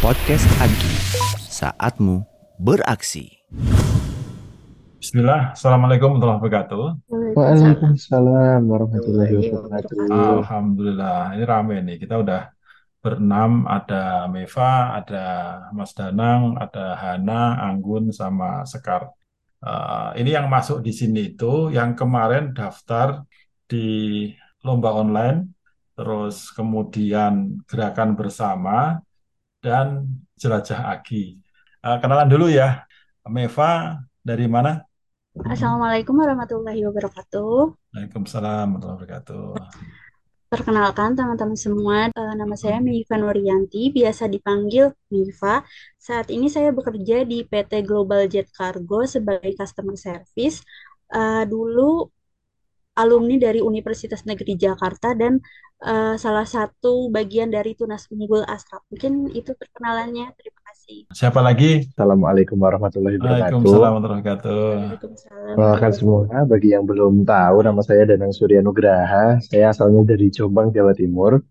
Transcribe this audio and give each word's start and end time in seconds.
Podcast 0.00 0.48
Agi, 0.64 0.94
saatmu 1.44 2.24
beraksi. 2.56 3.44
Bismillah, 4.96 5.52
Assalamualaikum 5.52 6.16
warahmatullahi 6.16 6.40
wabarakatuh. 6.40 6.84
Waalaikumsalam 7.36 8.60
warahmatullahi 8.64 9.32
wabarakatuh. 9.36 9.96
Alhamdulillah, 10.08 11.36
ini 11.36 11.44
rame 11.44 11.76
nih. 11.84 11.96
Kita 12.00 12.16
udah 12.16 12.48
berenam, 13.04 13.68
ada 13.68 14.24
Meva, 14.32 15.04
ada 15.04 15.24
Mas 15.76 15.92
Danang, 15.92 16.56
ada 16.56 16.96
Hana, 16.96 17.60
Anggun, 17.60 18.08
sama 18.08 18.64
Sekar. 18.64 19.12
Eh, 19.60 20.24
ini 20.24 20.32
yang 20.32 20.48
masuk 20.48 20.80
di 20.80 20.96
sini 20.96 21.36
itu 21.36 21.68
yang 21.68 21.92
kemarin 21.92 22.56
daftar 22.56 23.20
di 23.68 24.32
lomba 24.64 24.96
online, 24.96 25.55
terus 25.96 26.52
kemudian 26.52 27.64
gerakan 27.64 28.12
bersama, 28.12 29.00
dan 29.64 30.06
jelajah 30.36 30.92
Agi. 30.92 31.40
Eh, 31.82 31.96
kenalan 31.98 32.28
dulu 32.28 32.46
ya, 32.52 32.84
Meva 33.26 33.98
dari 34.20 34.46
mana? 34.46 34.84
Assalamualaikum 35.36 36.16
warahmatullahi 36.16 36.80
wabarakatuh. 36.86 37.74
Waalaikumsalam 37.92 38.76
warahmatullahi 38.76 38.96
wabarakatuh. 39.02 39.46
Perkenalkan 40.46 41.18
teman-teman 41.18 41.58
semua, 41.58 42.06
eh, 42.06 42.34
nama 42.38 42.54
saya 42.54 42.78
Miva 42.78 43.18
Nurianti, 43.18 43.90
biasa 43.90 44.30
dipanggil 44.30 44.94
Miva. 45.10 45.66
Saat 45.98 46.30
ini 46.30 46.46
saya 46.46 46.70
bekerja 46.70 47.26
di 47.26 47.42
PT 47.42 47.82
Global 47.82 48.30
Jet 48.30 48.48
Cargo 48.54 49.02
sebagai 49.04 49.50
customer 49.58 49.98
service. 49.98 50.62
Eh, 51.10 51.44
dulu 51.50 52.06
alumni 52.96 53.36
dari 53.36 53.60
Universitas 53.60 54.24
Negeri 54.24 54.56
Jakarta 54.56 55.12
dan 55.12 55.38
eh, 55.84 56.14
salah 56.16 56.48
satu 56.48 57.12
bagian 57.12 57.52
dari 57.52 57.76
Tunas 57.76 58.08
Unggul 58.08 58.42
Astra. 58.48 58.80
Mungkin 58.88 59.30
itu 59.36 59.52
perkenalannya. 59.52 60.32
Terima 60.34 60.60
kasih. 60.72 60.98
Siapa 61.12 61.44
lagi? 61.44 61.84
Assalamualaikum 61.92 62.56
warahmatullahi 62.56 63.20
wabarakatuh. 63.20 63.42
Waalaikumsalam 63.44 63.90
warahmatullahi 64.00 64.22
wabarakatuh. 64.24 64.64
Waalaikumsalam. 65.60 65.92
Semua, 65.92 66.40
bagi 66.48 66.68
yang 66.72 66.84
belum 66.88 67.28
tahu, 67.28 67.56
nama 67.60 67.80
saya 67.84 68.08
Danang 68.08 68.32
Surya 68.32 68.64
Nugraha. 68.64 69.38
Saya 69.44 69.70
asalnya 69.70 70.02
dari 70.08 70.32
Jombang, 70.32 70.72
Jawa 70.72 70.96
Timur. 70.96 71.44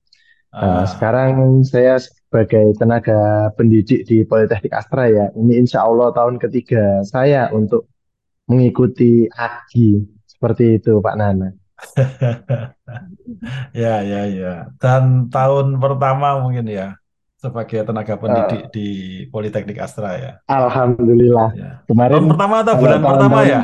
Nah, 0.55 0.81
Ah, 0.81 0.85
sekarang 0.87 1.67
saya 1.67 1.99
sebagai 1.99 2.79
tenaga 2.79 3.51
pendidik 3.59 4.07
di 4.07 4.23
Politeknik 4.23 4.71
Astra 4.71 5.11
ya. 5.11 5.27
Ini 5.35 5.67
insya 5.67 5.83
Allah 5.83 6.15
tahun 6.15 6.39
ketiga 6.39 7.03
saya 7.03 7.51
untuk 7.51 7.91
mengikuti 8.47 9.27
AGI. 9.27 10.14
Seperti 10.45 10.77
itu, 10.77 11.01
Pak 11.01 11.15
Nana. 11.17 11.49
ya, 13.73 14.05
ya, 14.05 14.21
ya. 14.29 14.69
Dan 14.77 15.33
tahun 15.33 15.81
pertama 15.81 16.37
mungkin 16.37 16.69
ya 16.69 17.01
sebagai 17.41 17.81
tenaga 17.81 18.13
pendidik 18.13 18.61
Eh, 18.61 18.69
di 18.69 18.89
Politeknik 19.33 19.81
Astra 19.81 20.21
ya. 20.21 20.31
Alhamdulillah. 20.45 21.49
Ya. 21.57 21.71
Tahun 21.89 21.89
Kemarin 21.89 22.29
pertama 22.29 22.61
atau 22.61 22.77
bulan 22.77 23.01
pertama 23.01 23.41
tahun-tahun, 23.41 23.49
ya? 23.49 23.61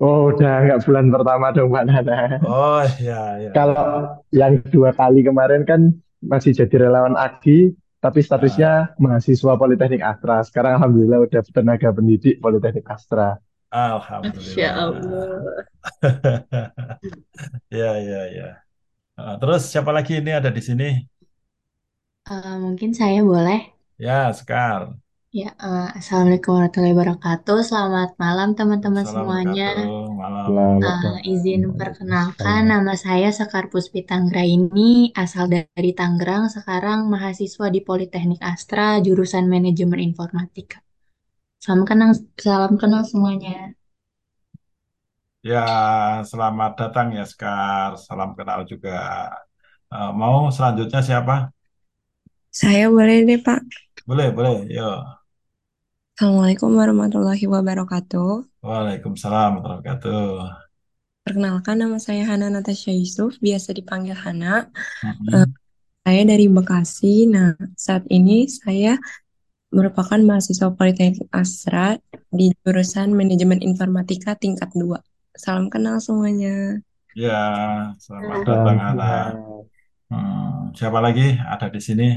oh 0.00 0.32
udah 0.32 0.54
nggak 0.64 0.80
bulan 0.88 1.06
pertama 1.12 1.46
dong, 1.52 1.68
Pak 1.76 1.84
Nana. 1.92 2.18
Oh, 2.40 2.80
ya, 2.96 3.36
ya, 3.36 3.50
Kalau 3.52 4.16
ya. 4.32 4.48
yang 4.48 4.64
dua 4.72 4.96
kali 4.96 5.20
kemarin 5.20 5.68
kan 5.68 5.92
masih 6.24 6.56
jadi 6.56 6.88
relawan 6.88 7.20
AGI, 7.20 7.76
tapi 8.00 8.24
statusnya 8.24 8.96
mahasiswa 8.96 9.60
Politeknik 9.60 10.00
Astra. 10.00 10.40
Sekarang 10.40 10.80
Alhamdulillah 10.80 11.20
udah 11.28 11.44
tenaga 11.52 11.92
pendidik 11.92 12.40
Politeknik 12.40 12.88
Astra. 12.88 13.36
Alhamdulillah. 13.72 14.74
Allah. 14.82 15.64
Ya, 17.70 17.86
ya, 18.08 18.18
ya. 18.36 18.44
Ah, 19.18 19.34
terus 19.40 19.60
siapa 19.72 19.90
lagi 19.96 20.12
ini 20.20 20.30
ada 20.38 20.50
di 20.56 20.62
sini? 20.68 20.84
Eh, 22.30 22.54
mungkin 22.64 22.90
saya 23.00 23.20
boleh. 23.30 23.60
Ya, 23.98 24.32
Sekar. 24.32 24.96
Ya, 25.40 25.48
eh, 25.66 25.88
Assalamualaikum 25.98 26.50
warahmatullahi 26.58 26.94
wabarakatuh. 26.96 27.58
Selamat 27.70 28.10
malam 28.24 28.48
teman-teman 28.58 29.04
Assalamualaikum 29.04 29.50
semuanya. 29.50 29.66
warahmatullahi 29.66 30.18
malam. 30.22 30.44
Selamat 30.50 30.80
Eh, 30.86 30.86
malam. 31.04 31.22
izin 31.34 31.62
perkenalkan, 31.80 32.60
nama 32.72 32.92
saya 33.04 33.28
Sekar 33.38 33.64
Puspita 33.72 34.08
Tanggraini, 34.18 34.92
asal 35.24 35.44
dari 35.54 35.90
Tangerang, 36.00 36.44
sekarang 36.56 36.98
mahasiswa 37.14 37.66
di 37.74 37.80
Politeknik 37.88 38.40
Astra, 38.52 38.86
jurusan 39.06 39.44
Manajemen 39.54 40.00
Informatika. 40.08 40.78
Salam 41.60 41.84
kenal, 41.84 42.16
salam 42.40 42.72
kenal 42.80 43.04
semuanya. 43.04 43.76
Ya, 45.44 45.60
selamat 46.24 46.70
datang 46.80 47.12
ya, 47.12 47.24
Sekar. 47.28 48.00
Salam 48.00 48.32
kenal 48.32 48.64
juga. 48.64 48.96
Eh, 49.92 50.10
mau 50.16 50.48
selanjutnya 50.48 51.00
siapa? 51.04 51.52
Saya 52.48 52.88
boleh 52.88 53.28
deh, 53.28 53.40
Pak. 53.44 53.60
Boleh, 54.08 54.32
boleh. 54.32 54.56
Yuk. 54.72 55.00
Assalamualaikum 56.16 56.72
warahmatullahi 56.80 57.44
wabarakatuh. 57.44 58.32
Waalaikumsalam 58.64 59.60
warahmatullahi 59.60 59.84
wabarakatuh. 59.84 60.28
Perkenalkan, 61.28 61.76
nama 61.76 62.00
saya 62.00 62.24
Hana 62.24 62.48
Natasha 62.48 62.88
Yusuf, 62.88 63.36
biasa 63.36 63.76
dipanggil 63.76 64.16
Hana. 64.16 64.64
Eh, 65.04 65.48
saya 66.08 66.22
dari 66.24 66.48
Bekasi. 66.48 67.28
Nah, 67.28 67.52
saat 67.76 68.08
ini 68.08 68.48
saya 68.48 68.96
merupakan 69.70 70.18
mahasiswa 70.18 70.74
Politeknik 70.74 71.30
Astra 71.30 71.94
di 72.34 72.50
jurusan 72.62 73.14
Manajemen 73.14 73.62
Informatika 73.62 74.34
tingkat 74.34 74.74
2. 74.74 74.98
Salam 75.38 75.70
kenal 75.70 76.02
semuanya. 76.02 76.82
Ya, 77.14 77.42
selamat 78.02 78.38
datang. 78.46 78.76
Alhamdulillah. 78.78 79.26
Hmm, 80.10 80.74
siapa 80.74 80.98
lagi 80.98 81.38
ada 81.38 81.70
di 81.70 81.80
sini? 81.82 82.08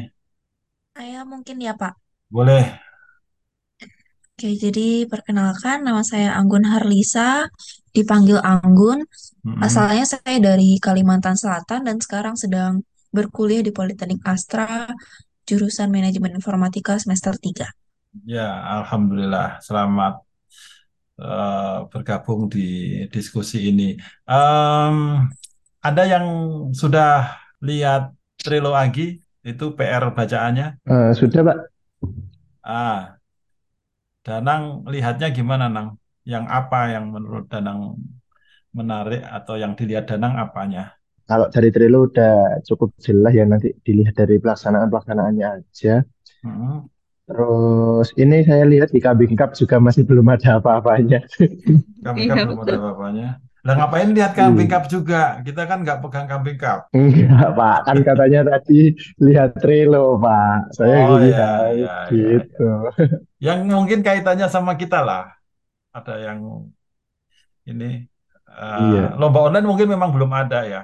Saya 0.97 1.21
mungkin 1.25 1.61
ya 1.61 1.77
Pak. 1.77 1.93
Boleh. 2.33 2.65
Oke, 4.33 4.57
jadi 4.57 5.05
perkenalkan 5.05 5.85
nama 5.85 6.01
saya 6.01 6.33
Anggun 6.33 6.65
Harlisa, 6.65 7.45
dipanggil 7.93 8.41
Anggun. 8.41 9.05
Mm-mm. 9.45 9.61
Asalnya 9.61 10.09
saya 10.09 10.41
dari 10.41 10.81
Kalimantan 10.81 11.37
Selatan 11.37 11.85
dan 11.85 12.01
sekarang 12.01 12.33
sedang 12.33 12.81
berkuliah 13.13 13.61
di 13.61 13.69
Politeknik 13.69 14.25
Astra, 14.25 14.89
jurusan 15.43 15.91
Manajemen 15.91 16.35
Informatika 16.39 16.95
semester 16.99 17.35
3. 17.35 17.67
Ya, 18.23 18.47
Alhamdulillah. 18.79 19.59
Selamat 19.59 20.21
eh, 21.19 21.77
bergabung 21.89 22.47
di 22.47 23.01
diskusi 23.09 23.73
ini. 23.73 23.97
Em, 24.29 25.27
ada 25.83 26.03
yang 26.07 26.25
sudah 26.71 27.35
lihat 27.59 28.13
Trilo 28.39 28.71
Agi? 28.77 29.19
Itu 29.43 29.75
PR 29.75 30.07
bacaannya? 30.15 30.79
Eh, 30.87 31.11
sudah, 31.17 31.41
Pak. 31.43 31.57
Ah, 32.63 33.19
Danang 34.23 34.87
lihatnya 34.87 35.35
gimana, 35.35 35.67
Nang? 35.67 35.99
Yang 36.23 36.45
apa 36.47 36.95
yang 36.95 37.11
menurut 37.11 37.51
Danang 37.51 37.99
menarik 38.71 39.19
atau 39.19 39.59
yang 39.59 39.75
dilihat 39.75 40.07
Danang 40.07 40.39
apanya? 40.39 40.95
Kalau 41.29 41.47
dari 41.53 41.69
Trilo 41.75 41.97
udah 42.09 42.33
cukup 42.67 42.89
jelas 43.05 43.31
ya 43.39 43.45
nanti 43.47 43.67
dilihat 43.85 44.15
dari 44.19 44.35
pelaksanaan-pelaksanaannya 44.43 45.47
aja. 45.57 46.03
Mm-mm. 46.43 46.89
Terus 47.27 48.07
ini 48.19 48.37
saya 48.43 48.63
lihat 48.67 48.89
di 48.95 48.99
Kambing 48.99 49.35
Cup 49.39 49.55
juga 49.55 49.75
masih 49.79 50.03
belum 50.03 50.27
ada 50.35 50.59
apa-apanya. 50.59 51.23
Kambing 52.05 52.27
Cup 52.29 52.39
belum 52.43 52.59
ada 52.63 52.75
apa-apanya. 52.79 53.27
Lah 53.65 53.73
ngapain 53.79 54.09
lihat 54.15 54.31
Kambing. 54.39 54.67
Cup 54.71 54.83
juga? 54.93 55.15
Kita 55.45 55.61
kan 55.69 55.77
nggak 55.83 55.99
pegang 56.03 56.27
Kambing 56.31 56.57
Cup. 56.63 56.79
Enggak, 56.93 57.47
Pak. 57.57 57.77
Kan 57.89 57.97
katanya 58.05 58.39
tadi 58.53 58.93
lihat 59.25 59.49
Trilo, 59.57 60.21
Pak. 60.21 60.77
Saya 60.77 60.97
Oh 60.97 61.19
ya, 61.19 61.37
lihat 61.37 61.73
ya, 61.81 61.91
ya, 62.09 62.23
ya. 62.23 62.43
gitu. 62.45 62.69
Yang 63.45 63.59
mungkin 63.75 63.99
kaitannya 64.07 64.47
sama 64.55 64.71
kita 64.81 64.97
lah. 65.07 65.21
Ada 65.97 66.13
yang 66.27 66.39
ini 67.69 67.85
eh, 68.49 68.79
Iya, 68.81 69.15
lomba 69.19 69.39
online 69.45 69.65
mungkin 69.69 69.87
memang 69.93 70.09
belum 70.15 70.31
ada 70.41 70.57
ya. 70.71 70.79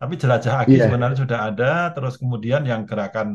Tapi 0.00 0.14
jelajah 0.22 0.54
Agi 0.62 0.76
iya. 0.76 0.84
sebenarnya 0.84 1.18
sudah 1.24 1.38
ada. 1.48 1.64
Terus 1.94 2.14
kemudian 2.22 2.62
yang 2.70 2.82
gerakan 2.90 3.28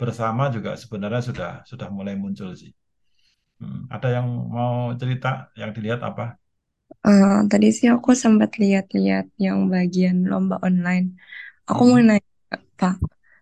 bersama 0.00 0.42
juga 0.54 0.70
sebenarnya 0.82 1.22
sudah 1.28 1.48
sudah 1.70 1.88
mulai 1.96 2.14
muncul 2.22 2.50
sih. 2.60 2.70
Hmm, 3.60 3.78
Ada 3.94 4.08
yang 4.16 4.26
mau 4.56 4.74
cerita 5.00 5.28
yang 5.60 5.70
dilihat 5.76 6.00
apa? 6.10 6.24
Eh, 7.06 7.32
tadi 7.50 7.66
sih 7.76 7.86
aku 7.94 8.10
sempat 8.24 8.50
lihat-lihat 8.62 9.24
yang 9.44 9.58
bagian 9.74 10.16
lomba 10.30 10.54
online. 10.66 11.06
Aku 11.68 11.80
mau 11.90 12.00
Mm-mm. 12.00 12.08
nanya, 12.08 12.30
Pak, 12.78 12.94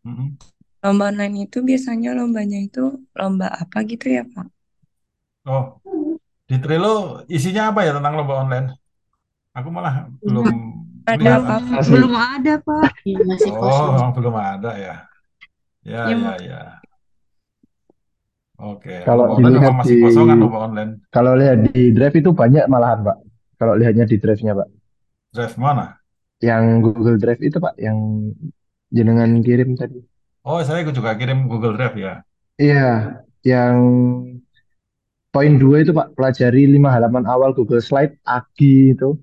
Mm-mm. 0.04 0.38
lomba 0.84 1.04
online 1.10 1.34
itu 1.44 1.58
biasanya 1.68 2.08
lombanya 2.18 2.58
itu 2.66 2.80
lomba 3.18 3.46
apa 3.62 3.76
gitu 3.90 4.06
ya, 4.16 4.22
Pak? 4.34 4.46
Oh, 5.50 5.62
di 6.50 6.54
Trello 6.62 6.88
isinya 7.36 7.62
apa 7.70 7.80
ya 7.86 7.90
tentang 7.96 8.14
lomba 8.18 8.34
online? 8.42 8.66
Aku 9.58 9.68
malah 9.76 9.94
belum 10.26 10.48
Ada 11.02 11.30
apa-apa. 11.42 11.74
Masih 11.78 11.92
Belum 11.94 12.14
ada, 12.14 12.52
Pak. 12.62 12.90
Iya, 13.02 13.18
masih 13.26 13.50
Oh, 13.50 13.60
kosong. 13.62 13.90
memang 13.94 14.10
belum 14.16 14.34
ada 14.38 14.70
ya. 14.78 14.94
Ya, 15.82 16.00
Ya, 16.06 16.10
ya, 16.10 16.16
Mak. 16.16 16.36
ya. 16.46 16.60
Oke, 18.62 18.94
kalau 19.02 19.34
dilihat 19.42 19.74
masih 19.74 19.96
di 19.98 20.02
kosongan 20.06 20.36
lomba 20.38 20.58
online. 20.70 20.92
kalau 21.10 21.32
lihat 21.34 21.58
di 21.74 21.90
drive 21.90 22.16
itu 22.22 22.30
banyak 22.30 22.64
malahan, 22.70 23.00
Pak. 23.02 23.16
Kalau 23.58 23.74
lihatnya 23.74 24.04
di 24.06 24.16
drive-nya, 24.22 24.52
Pak. 24.54 24.68
Drive 25.34 25.56
mana? 25.58 25.86
Yang 26.42 26.64
Google 26.82 27.18
Drive 27.18 27.42
itu, 27.42 27.58
Pak, 27.58 27.74
yang 27.78 27.98
jenengan 28.90 29.30
kirim 29.42 29.74
tadi. 29.74 29.98
Oh, 30.46 30.58
saya 30.62 30.82
juga 30.86 31.14
kirim 31.18 31.46
Google 31.50 31.74
Drive 31.74 31.94
ya. 31.98 32.22
Iya, 32.58 33.18
yang 33.42 33.78
poin 35.32 35.52
dua 35.58 35.82
itu 35.82 35.92
Pak, 35.96 36.14
pelajari 36.14 36.68
lima 36.68 36.92
halaman 36.92 37.24
awal 37.26 37.50
Google 37.56 37.80
Slide 37.82 38.14
AGI 38.22 38.94
itu. 38.94 39.16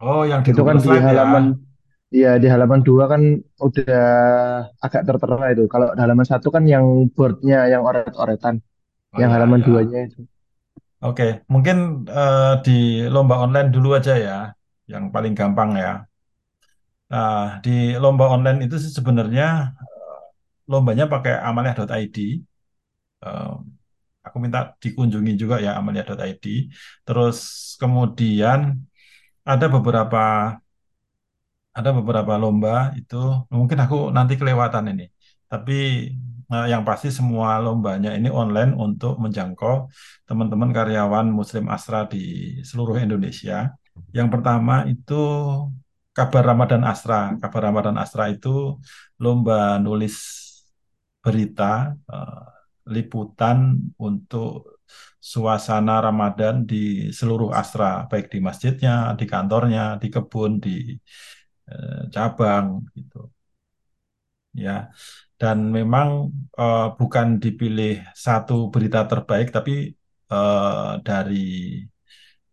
Oh, 0.00 0.22
yang 0.30 0.40
di 0.46 0.50
Itu 0.50 0.60
kan 0.68 0.76
Google 0.76 0.80
di 0.84 0.90
Slide 0.90 1.08
ya. 1.18 1.22
halaman, 1.22 1.44
ya 2.22 2.30
di 2.42 2.46
halaman 2.52 2.80
dua 2.88 3.04
kan 3.12 3.22
udah 3.66 3.98
agak 4.84 5.02
tertera 5.08 5.46
itu. 5.54 5.64
Kalau 5.72 5.86
di 5.96 6.00
halaman 6.04 6.26
satu 6.32 6.48
kan 6.54 6.64
yang 6.74 6.86
boardnya, 7.14 7.58
yang 7.72 7.82
oret-oretan. 7.88 8.54
Oh 9.12 9.20
Yang 9.20 9.30
ya, 9.30 9.36
halaman 9.36 9.60
ya. 9.62 9.66
duanya 9.66 9.98
itu. 10.08 10.20
Oke, 11.04 11.24
mungkin 11.52 11.76
eh, 12.18 12.40
di 12.64 12.70
lomba 13.14 13.34
online 13.44 13.68
dulu 13.74 13.88
aja 13.98 14.12
ya, 14.26 14.32
yang 14.92 15.04
paling 15.14 15.32
gampang 15.38 15.70
ya. 15.82 15.88
Nah, 17.12 17.34
di 17.64 17.70
lomba 18.02 18.24
online 18.34 18.58
itu 18.66 18.76
sih 18.84 18.92
sebenarnya 18.98 19.44
eh, 19.80 20.16
lombanya 20.72 21.04
pakai 21.12 21.32
amalia.id. 21.48 22.16
Eh, 23.24 23.48
aku 24.26 24.36
minta 24.44 24.58
dikunjungi 24.82 25.32
juga 25.42 25.56
ya 25.66 25.70
amalia.id. 25.80 26.44
Terus 27.06 27.38
kemudian 27.80 28.60
ada 29.52 29.66
beberapa 29.74 30.18
ada 31.78 31.90
beberapa 31.98 32.32
lomba 32.42 32.96
itu 33.00 33.16
mungkin 33.52 33.78
aku 33.84 33.96
nanti 34.16 34.34
kelewatan 34.40 34.84
ini. 34.92 35.04
Tapi 35.50 35.74
eh, 36.52 36.66
yang 36.72 36.82
pasti 36.88 37.08
semua 37.18 37.48
lombanya 37.64 38.10
ini 38.18 38.28
online 38.32 38.72
untuk 38.84 39.14
menjangkau 39.22 39.74
teman-teman 40.28 40.70
karyawan 40.76 41.26
Muslim 41.38 41.64
Astra 41.74 41.98
di 42.12 42.18
seluruh 42.68 42.96
Indonesia. 43.06 43.56
Yang 44.16 44.28
pertama 44.34 44.74
itu 44.92 45.14
Kabar 46.16 46.42
Ramadan 46.50 46.82
Astra. 46.90 47.36
Kabar 47.42 47.62
Ramadan 47.68 47.96
Astra 48.00 48.24
itu 48.32 48.80
lomba 49.20 49.76
nulis 49.84 50.16
berita 51.24 51.92
eh, 52.08 52.44
liputan 52.94 53.58
untuk 54.00 54.75
suasana 55.32 55.92
Ramadan 56.06 56.54
di 56.70 56.76
seluruh 57.18 57.50
Astra, 57.60 57.86
baik 58.10 58.26
di 58.34 58.38
masjidnya, 58.48 58.90
di 59.18 59.24
kantornya, 59.32 59.80
di 60.02 60.06
kebun, 60.14 60.52
di 60.64 60.70
eh, 61.70 62.02
cabang 62.14 62.66
gitu. 62.96 63.18
Ya 64.64 64.72
dan 65.40 65.58
memang 65.76 66.08
eh, 66.60 66.80
bukan 66.98 67.28
dipilih 67.44 67.90
satu 68.24 68.54
berita 68.72 68.98
terbaik 69.10 69.46
tapi 69.56 69.72
eh, 70.32 70.90
dari 71.06 71.36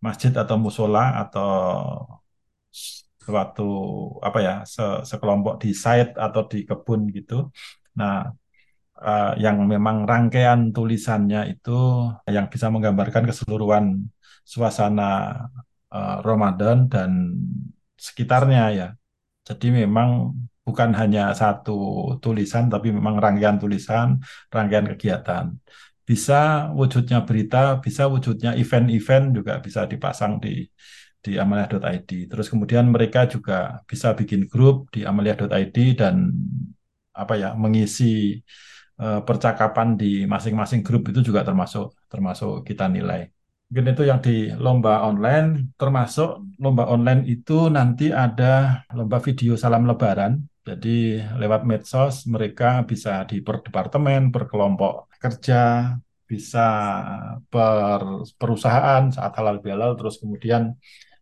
masjid 0.06 0.33
atau 0.41 0.56
musola 0.59 1.01
atau 1.24 1.50
suatu 3.25 3.63
apa 4.27 4.38
ya 4.47 4.51
se- 4.74 5.01
sekelompok 5.09 5.53
di 5.63 5.69
site 5.83 6.12
atau 6.25 6.41
di 6.51 6.57
kebun 6.69 7.01
gitu. 7.18 7.33
Nah 8.00 8.13
eh, 9.10 9.32
yang 9.44 9.58
memang 9.74 9.98
rangkaian 10.12 10.60
tulisannya 10.76 11.40
itu 11.54 11.72
yang 12.36 12.46
bisa 12.54 12.68
menggambarkan 12.74 13.24
keseluruhan 13.30 13.86
suasana 14.54 15.04
eh, 15.96 16.18
Ramadan 16.28 16.78
dan 16.94 17.12
sekitarnya 18.08 18.64
ya 18.80 18.88
jadi 19.48 19.68
memang 19.84 20.32
bukan 20.64 20.90
hanya 20.96 21.36
satu 21.36 21.72
tulisan, 22.24 22.72
tapi 22.72 22.96
memang 22.96 23.20
rangkaian 23.20 23.60
tulisan, 23.60 24.08
rangkaian 24.48 24.88
kegiatan. 24.96 25.46
Bisa 26.08 26.72
wujudnya 26.72 27.24
berita, 27.28 27.80
bisa 27.84 28.08
wujudnya 28.08 28.56
event-event 28.60 29.26
juga 29.38 29.54
bisa 29.66 29.82
dipasang 29.88 30.40
di 30.44 30.68
di 31.24 31.32
amalia.id. 31.40 32.10
Terus 32.32 32.48
kemudian 32.52 32.92
mereka 32.92 33.24
juga 33.28 33.80
bisa 33.88 34.12
bikin 34.20 34.48
grup 34.52 34.92
di 34.92 35.08
amalia.id 35.08 35.78
dan 35.96 36.16
apa 37.16 37.34
ya 37.40 37.50
mengisi 37.56 38.40
eh, 39.01 39.22
percakapan 39.28 39.88
di 40.01 40.25
masing-masing 40.30 40.81
grup 40.86 41.10
itu 41.10 41.19
juga 41.25 41.42
termasuk 41.48 41.94
termasuk 42.12 42.66
kita 42.68 42.86
nilai. 42.90 43.30
Mungkin 43.74 43.90
itu 43.90 44.04
yang 44.06 44.22
di 44.22 44.54
lomba 44.54 45.01
online, 45.10 45.74
termasuk 45.81 46.45
lomba 46.62 46.86
online 46.94 47.25
itu 47.25 47.74
nanti 47.74 48.13
ada 48.13 48.86
lomba 48.94 49.18
video 49.18 49.57
salam 49.57 49.90
lebaran. 49.90 50.45
Jadi 50.62 51.18
lewat 51.42 51.66
medsos 51.66 52.24
mereka 52.30 52.86
bisa 52.86 53.25
di 53.25 53.42
per 53.42 53.66
departemen, 53.66 54.30
per 54.30 54.45
kelompok 54.45 55.10
kerja, 55.18 55.90
bisa 56.30 56.68
per 57.50 58.01
perusahaan 58.38 59.04
saat 59.10 59.34
halal 59.42 59.57
bihalal, 59.63 59.98
terus 59.98 60.22
kemudian 60.22 60.78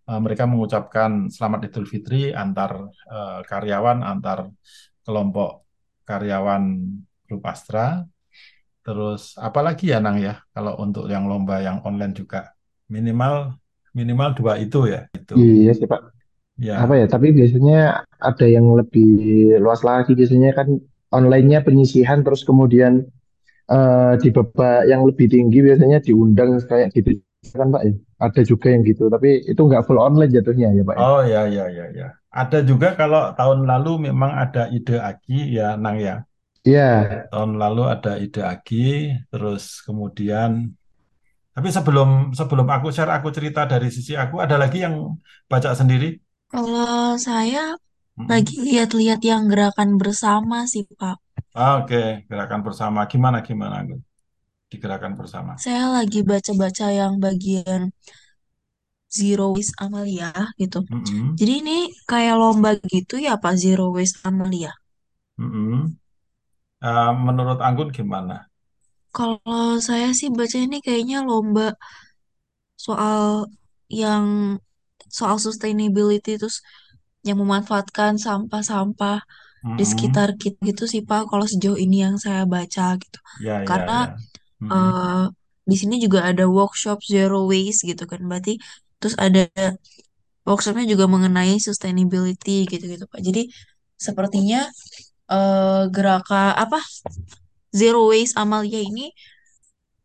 eh, 0.09 0.19
mereka 0.19 0.43
mengucapkan 0.43 1.31
selamat 1.31 1.71
Idul 1.71 1.87
Fitri 1.87 2.35
antar 2.35 2.71
eh, 3.15 3.39
karyawan, 3.47 4.03
antar 4.03 4.51
kelompok 5.07 5.63
karyawan 6.03 6.63
grup 7.31 7.43
Astra. 7.47 8.03
Terus 8.85 9.37
apalagi 9.37 9.93
ya 9.93 9.97
Nang 10.03 10.17
ya 10.17 10.41
kalau 10.55 10.73
untuk 10.83 11.05
yang 11.13 11.29
lomba 11.31 11.61
yang 11.61 11.77
online 11.87 12.13
juga 12.17 12.49
minimal 12.89 13.33
minimal 13.97 14.29
dua 14.37 14.53
itu 14.57 14.77
ya 14.93 14.99
itu 15.13 15.33
Iya 15.37 15.71
sih 15.79 15.87
Pak. 15.91 16.01
ya 16.59 16.73
Apa 16.83 16.93
ya, 17.01 17.05
tapi 17.13 17.27
biasanya 17.37 18.03
ada 18.29 18.45
yang 18.55 18.67
lebih 18.79 19.09
luas 19.63 19.81
lagi. 19.89 20.11
Biasanya 20.19 20.49
kan 20.59 20.67
online-nya 21.17 21.59
penyisihan, 21.67 22.19
terus 22.25 22.41
kemudian 22.49 22.93
eh, 23.71 24.13
di 24.21 24.29
babak 24.35 24.87
yang 24.91 25.01
lebih 25.09 25.27
tinggi 25.33 25.59
biasanya 25.67 25.99
diundang 26.05 26.59
kayak 26.69 26.89
gitu 26.95 27.09
kan 27.55 27.69
Pak 27.75 27.83
ya. 27.87 27.93
Ada 28.25 28.41
juga 28.51 28.67
yang 28.73 28.83
gitu, 28.87 29.03
tapi 29.13 29.29
itu 29.51 29.61
nggak 29.61 29.83
full 29.87 29.99
online 29.99 30.31
jatuhnya 30.35 30.69
ya 30.77 30.83
Pak 30.85 30.97
ya. 31.03 31.07
oh 31.07 31.19
ya 31.33 31.39
ya 31.55 31.63
ya 31.77 31.83
ya 31.99 32.05
ada 32.31 32.57
juga 32.69 32.87
kalau 32.99 33.19
tahun 33.37 33.59
lalu 33.71 33.89
memang 34.11 34.31
ada 34.43 34.61
ide 34.75 34.95
Agi 35.09 35.33
ya 35.57 35.75
Nang 35.83 35.97
ya 36.07 36.13
Iya, 36.67 36.81
tahun 37.31 37.51
lalu 37.61 37.79
ada 37.93 38.09
ide 38.23 38.39
Agi 38.51 38.75
terus 39.29 39.63
kemudian 39.85 40.51
tapi 41.55 41.69
sebelum 41.77 42.09
sebelum 42.39 42.67
aku 42.75 42.87
share 42.95 43.11
aku 43.17 43.29
cerita 43.37 43.59
dari 43.71 43.87
sisi 43.95 44.11
aku 44.23 44.35
ada 44.45 44.55
lagi 44.63 44.77
yang 44.85 44.95
baca 45.51 45.69
sendiri 45.79 46.05
Kalau 46.51 47.17
saya 47.27 47.63
Mm-mm. 48.17 48.31
lagi 48.31 48.55
lihat-lihat 48.67 49.19
yang 49.31 49.43
gerakan 49.51 49.89
bersama 50.01 50.57
sih, 50.73 50.83
Pak. 50.99 51.17
Oke 51.75 51.95
gerakan 52.29 52.61
bersama 52.67 52.99
gimana 53.11 53.37
gimana 53.47 53.73
Anggun? 53.79 54.01
di 54.71 54.75
gerakan 54.83 55.13
bersama 55.19 55.53
Saya 55.63 55.83
lagi 55.95 56.19
baca-baca 56.29 56.87
yang 56.99 57.13
bagian 57.23 57.81
Zero 59.17 59.45
Waste 59.55 59.75
Amalia 59.85 60.29
gitu. 60.61 60.79
Mm-mm. 60.91 61.39
Jadi 61.39 61.51
ini 61.61 61.77
kayak 62.09 62.35
lomba 62.41 62.69
gitu 62.93 63.15
ya, 63.25 63.33
Pak, 63.43 63.53
Zero 63.63 63.85
Waste 63.95 64.19
Amalia. 64.29 64.71
Mm-mm. 65.39 65.97
Eh, 66.89 67.11
menurut 67.25 67.59
Anggun 67.67 67.89
gimana? 67.97 68.35
Kalau 69.15 69.65
saya 69.87 70.07
sih 70.19 70.29
baca 70.37 70.57
ini 70.65 70.77
kayaknya 70.85 71.17
lomba 71.29 71.65
soal 72.85 73.47
yang 74.01 74.25
soal 75.17 75.37
sustainability 75.45 76.31
terus 76.39 76.57
yang 77.27 77.37
memanfaatkan 77.43 78.13
sampah-sampah 78.25 79.17
di 79.77 79.83
Mm-mm. 79.83 79.91
sekitar 79.91 80.29
kita 80.41 80.59
gitu 80.69 80.83
sih 80.93 81.01
Pak 81.09 81.21
kalau 81.31 81.45
sejauh 81.51 81.79
ini 81.85 81.97
yang 82.05 82.15
saya 82.25 82.43
baca 82.55 82.83
gitu. 83.03 83.19
Ya, 83.37 83.63
ya, 83.65 83.69
Karena 83.69 83.93
ya. 83.97 84.23
Mm-mm. 84.61 84.95
eh, 84.95 85.23
di 85.71 85.75
sini 85.81 85.95
juga 86.05 86.19
ada 86.29 86.43
workshop 86.57 86.97
zero 87.13 87.37
waste 87.51 87.81
gitu 87.89 88.03
kan. 88.11 88.21
Berarti 88.29 88.51
terus 88.99 89.15
ada 89.25 89.41
workshopnya 90.47 90.85
juga 90.93 91.05
mengenai 91.13 91.53
sustainability 91.67 92.65
gitu-gitu 92.71 93.05
Pak. 93.11 93.21
Jadi 93.27 93.41
sepertinya 94.07 94.59
eh, 95.31 95.83
gerakan 95.95 96.51
apa 96.63 96.79
zero 97.71 98.11
waste 98.11 98.35
Amalia 98.35 98.83
ini 98.83 99.15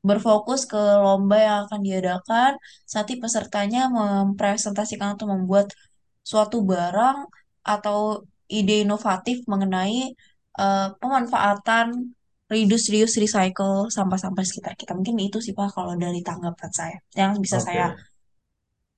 berfokus 0.06 0.71
ke 0.71 0.78
lomba 0.78 1.37
yang 1.42 1.59
akan 1.66 1.80
diadakan 1.83 2.52
saat 2.87 3.11
pesertanya 3.11 3.90
mempresentasikan 3.90 5.18
atau 5.18 5.26
membuat 5.26 5.75
suatu 6.23 6.62
barang 6.62 7.26
atau 7.66 8.23
ide 8.47 8.87
inovatif 8.87 9.42
mengenai 9.50 10.14
eh, 10.62 10.88
pemanfaatan 11.02 12.16
reduce, 12.47 12.95
reuse, 12.95 13.18
recycle 13.18 13.90
sampah-sampah 13.90 14.45
sekitar 14.47 14.78
kita. 14.78 14.95
Mungkin 14.95 15.18
itu 15.18 15.42
sih 15.42 15.50
Pak 15.50 15.75
kalau 15.75 15.99
dari 15.99 16.23
tanggapan 16.23 16.71
saya 16.71 16.97
yang 17.18 17.35
bisa 17.42 17.59
Oke. 17.59 17.66
saya 17.66 17.99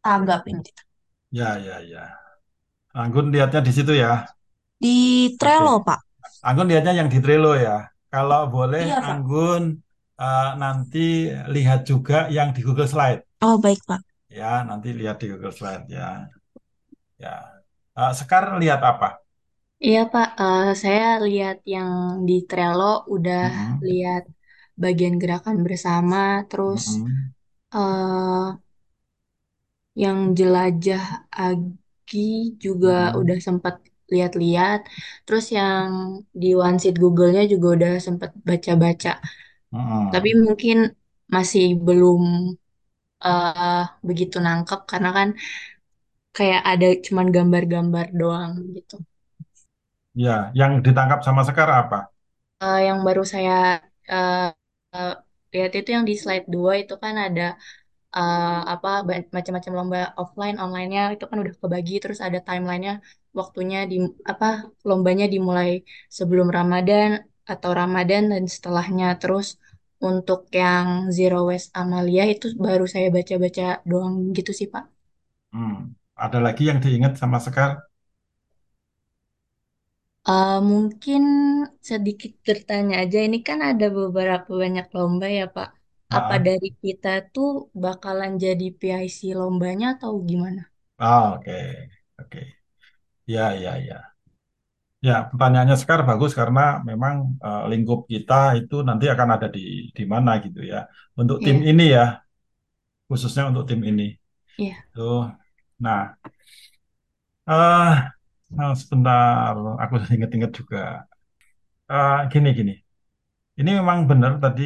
tanggapin 0.05 0.61
gitu. 0.61 0.83
Ya, 1.33 1.57
ya, 1.61 1.81
ya. 1.85 2.05
Anggun 2.93 3.33
lihatnya 3.33 3.61
di 3.65 3.73
situ 3.73 3.93
ya. 3.97 4.25
Di. 4.81 5.33
Trello 5.37 5.81
Pak. 5.85 6.08
Anggun 6.47 6.67
lihatnya 6.71 6.93
yang 7.01 7.09
di 7.15 7.19
Trello 7.25 7.51
ya. 7.67 7.77
Kalau 8.13 8.41
boleh 8.55 8.83
Iya 8.83 8.97
Pak. 9.07 9.19
Anggun 9.19 9.63
eh, 10.23 10.49
nanti 10.63 10.99
lihat 11.55 11.81
juga 11.91 12.17
yang 12.37 12.49
di 12.57 12.61
Google 12.67 12.89
Slide. 12.95 13.21
Oh 13.43 13.59
baik 13.63 13.81
Pak. 13.87 14.03
Ya, 14.39 14.53
nanti 14.69 14.89
lihat 14.99 15.17
di 15.21 15.27
Google 15.33 15.55
Slide 15.59 15.85
ya. 15.97 16.07
Ya. 17.23 17.35
Eh, 17.99 18.13
Sekar 18.19 18.45
lihat 18.63 18.81
apa? 18.91 19.09
Iya 19.85 19.99
Pak, 20.13 20.27
Eh, 20.41 20.63
saya 20.83 21.05
lihat 21.27 21.57
yang 21.75 21.91
di 22.29 22.33
Trello 22.49 22.85
udah 23.15 23.39
Mm-mm. 23.43 23.89
lihat 23.89 24.23
bagian 24.83 25.15
gerakan 25.23 25.57
bersama, 25.67 26.17
terus 26.51 26.85
Mm-mm. 26.87 27.35
eh 27.75 28.45
yang 30.03 30.19
jelajah 30.39 31.03
Agi 31.43 32.19
juga 32.65 32.89
Mm-mm. 32.89 33.19
udah 33.21 33.37
sempat 33.47 33.75
lihat-lihat. 34.15 34.79
Terus 35.25 35.45
yang 35.59 35.89
di 36.41 36.47
one 36.67 36.77
sheet 36.83 36.97
Google-nya 37.03 37.43
juga 37.53 37.67
udah 37.77 37.93
sempat 38.07 38.31
baca-baca. 38.49 39.11
Tapi 40.13 40.29
Mm-mm. 40.29 40.39
mungkin 40.45 40.77
masih 41.35 41.65
belum 41.87 42.23
eh, 43.25 43.83
begitu 44.09 44.37
nangkep 44.47 44.81
karena 44.91 45.09
kan 45.19 45.29
kayak 46.37 46.63
ada 46.73 46.87
cuman 47.07 47.27
gambar-gambar 47.37 48.07
doang 48.21 48.53
gitu. 48.77 48.95
Ya, 50.25 50.37
yang 50.61 50.73
ditangkap 50.85 51.21
sama 51.27 51.43
Sekar 51.49 51.69
apa? 51.83 51.99
Eh, 52.63 52.79
yang 52.89 52.99
baru 53.07 53.23
saya 53.35 53.53
eh, 54.13 54.37
eh, 54.95 55.11
lihat 55.55 55.73
itu 55.79 55.89
yang 55.97 56.05
di 56.11 56.15
slide 56.23 56.47
2 56.55 56.73
itu 56.83 56.95
kan 57.05 57.15
ada 57.27 57.43
eh, 58.17 58.61
apa 58.73 58.89
macam-macam 59.37 59.73
lomba 59.79 59.99
offline 60.21 60.57
online-nya 60.65 61.01
itu 61.15 61.25
kan 61.31 61.39
udah 61.43 61.55
kebagi 61.63 61.93
terus 62.03 62.19
ada 62.27 62.39
timelinenya 62.47 62.93
waktunya 63.39 63.79
di 63.91 63.97
apa 64.33 64.47
lombanya 64.89 65.25
dimulai 65.35 65.69
sebelum 66.19 66.49
Ramadan 66.59 67.09
atau 67.53 67.71
Ramadan 67.81 68.23
dan 68.33 68.45
setelahnya 68.55 69.07
terus 69.21 69.47
untuk 70.09 70.39
yang 70.61 70.87
Zero 71.17 71.39
Waste 71.49 71.71
Amalia 71.81 72.23
itu 72.33 72.47
baru 72.67 72.85
saya 72.95 73.07
baca-baca 73.17 73.63
doang 73.91 74.15
gitu 74.37 74.51
sih 74.59 74.69
Pak. 74.75 74.85
Hmm. 75.55 75.77
Ada 76.25 76.39
lagi 76.47 76.63
yang 76.71 76.79
diingat 76.85 77.13
sama 77.21 77.39
Sekar? 77.45 77.71
Eh, 80.33 80.59
mungkin 80.71 81.23
sedikit 81.89 82.33
bertanya 82.47 82.95
aja 83.03 83.19
ini 83.27 83.39
kan 83.49 83.59
ada 83.71 83.87
beberapa 83.99 84.51
banyak 84.63 84.87
lomba 84.97 85.27
ya 85.39 85.45
Pak. 85.57 85.69
Apa 86.17 86.35
Ah, 86.35 86.47
dari 86.47 86.69
kita 86.83 87.09
tuh 87.35 87.49
bakalan 87.85 88.33
jadi 88.45 88.67
PIC 88.81 89.19
lombanya 89.41 89.87
atau 89.95 90.13
gimana? 90.31 90.63
ah, 90.99 91.35
oke, 91.37 91.53
oke. 92.21 92.39
Ya, 93.27 93.55
ya, 93.63 93.73
ya. 93.89 94.15
Ya, 95.07 95.15
pertanyaannya 95.31 95.77
Sekar 95.81 96.01
bagus 96.11 96.33
karena 96.41 96.61
memang 96.91 97.15
eh, 97.47 97.63
lingkup 97.71 97.99
kita 98.13 98.35
itu 98.59 98.75
nanti 98.89 99.05
akan 99.15 99.29
ada 99.35 99.47
di 99.57 99.61
di 99.97 100.03
mana 100.13 100.31
gitu 100.45 100.59
ya. 100.73 100.77
Untuk 101.21 101.37
tim 101.47 101.57
Iya, 101.57 101.71
ini 101.71 101.83
ya, 101.97 102.03
khususnya 103.09 103.43
untuk 103.51 103.65
tim 103.69 103.81
ini. 103.91 104.03
iya, 104.59 104.89
Tuh. 104.95 105.19
Nah, 105.85 106.01
eh 107.51 107.91
nah, 108.57 108.71
sebentar, 108.81 109.55
aku 109.83 109.95
inget-inget 110.15 110.51
juga. 110.59 110.79
Eh, 111.91 112.15
gini, 112.33 112.49
gini. 112.59 112.73
Ini 113.61 113.71
memang 113.81 113.99
benar 114.11 114.33
tadi 114.45 114.63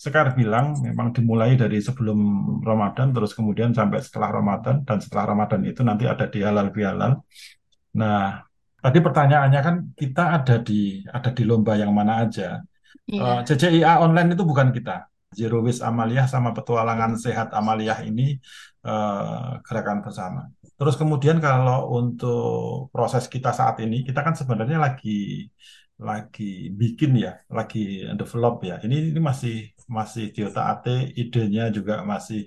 Sekar 0.00 0.32
bilang 0.32 0.80
memang 0.80 1.12
dimulai 1.12 1.60
dari 1.60 1.76
sebelum 1.76 2.18
Ramadan, 2.64 3.12
terus 3.12 3.36
kemudian 3.36 3.76
sampai 3.76 4.00
setelah 4.00 4.32
Ramadan, 4.40 4.80
dan 4.88 4.96
setelah 4.96 5.36
Ramadan 5.36 5.60
itu 5.68 5.84
nanti 5.84 6.08
ada 6.08 6.24
di 6.24 6.40
halal 6.40 6.72
bihalal. 6.72 7.20
Nah, 8.00 8.40
tadi 8.80 8.98
pertanyaannya 9.04 9.60
kan 9.60 9.76
kita 9.92 10.24
ada 10.40 10.56
di 10.64 11.04
ada 11.04 11.30
di 11.36 11.42
lomba 11.44 11.76
yang 11.76 11.92
mana 11.92 12.24
aja. 12.24 12.64
Eh, 13.12 13.20
iya. 13.20 13.44
CCIA 13.44 14.00
online 14.00 14.32
itu 14.32 14.44
bukan 14.48 14.72
kita. 14.72 15.04
Zero 15.30 15.62
Waste 15.62 15.84
Amaliyah 15.86 16.26
sama 16.26 16.50
Petualangan 16.56 17.14
Sehat 17.20 17.52
Amaliyah 17.52 18.00
ini 18.08 18.40
eh, 18.88 19.50
gerakan 19.60 20.00
bersama. 20.00 20.48
Terus 20.80 20.96
kemudian 20.96 21.44
kalau 21.44 21.92
untuk 22.00 22.88
proses 22.88 23.28
kita 23.28 23.52
saat 23.52 23.76
ini, 23.84 24.00
kita 24.00 24.24
kan 24.24 24.32
sebenarnya 24.32 24.80
lagi 24.80 25.44
lagi 26.00 26.72
bikin 26.72 27.20
ya, 27.20 27.36
lagi 27.52 28.08
develop 28.16 28.64
ya. 28.64 28.80
Ini 28.80 29.12
ini 29.12 29.20
masih 29.20 29.76
masih 29.96 30.24
di 30.34 30.40
otak-atik, 30.48 31.00
idenya 31.20 31.62
juga 31.76 31.94
masih 32.12 32.40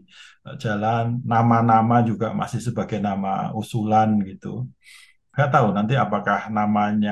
eh, 0.47 0.55
jalan, 0.63 1.05
nama-nama 1.33 1.95
juga 2.09 2.27
masih 2.41 2.59
sebagai 2.67 2.99
nama 3.07 3.29
usulan 3.61 4.09
gitu. 4.29 4.47
Nggak 5.33 5.49
tahu 5.53 5.67
nanti 5.77 5.93
apakah 5.97 6.39
namanya 6.57 7.11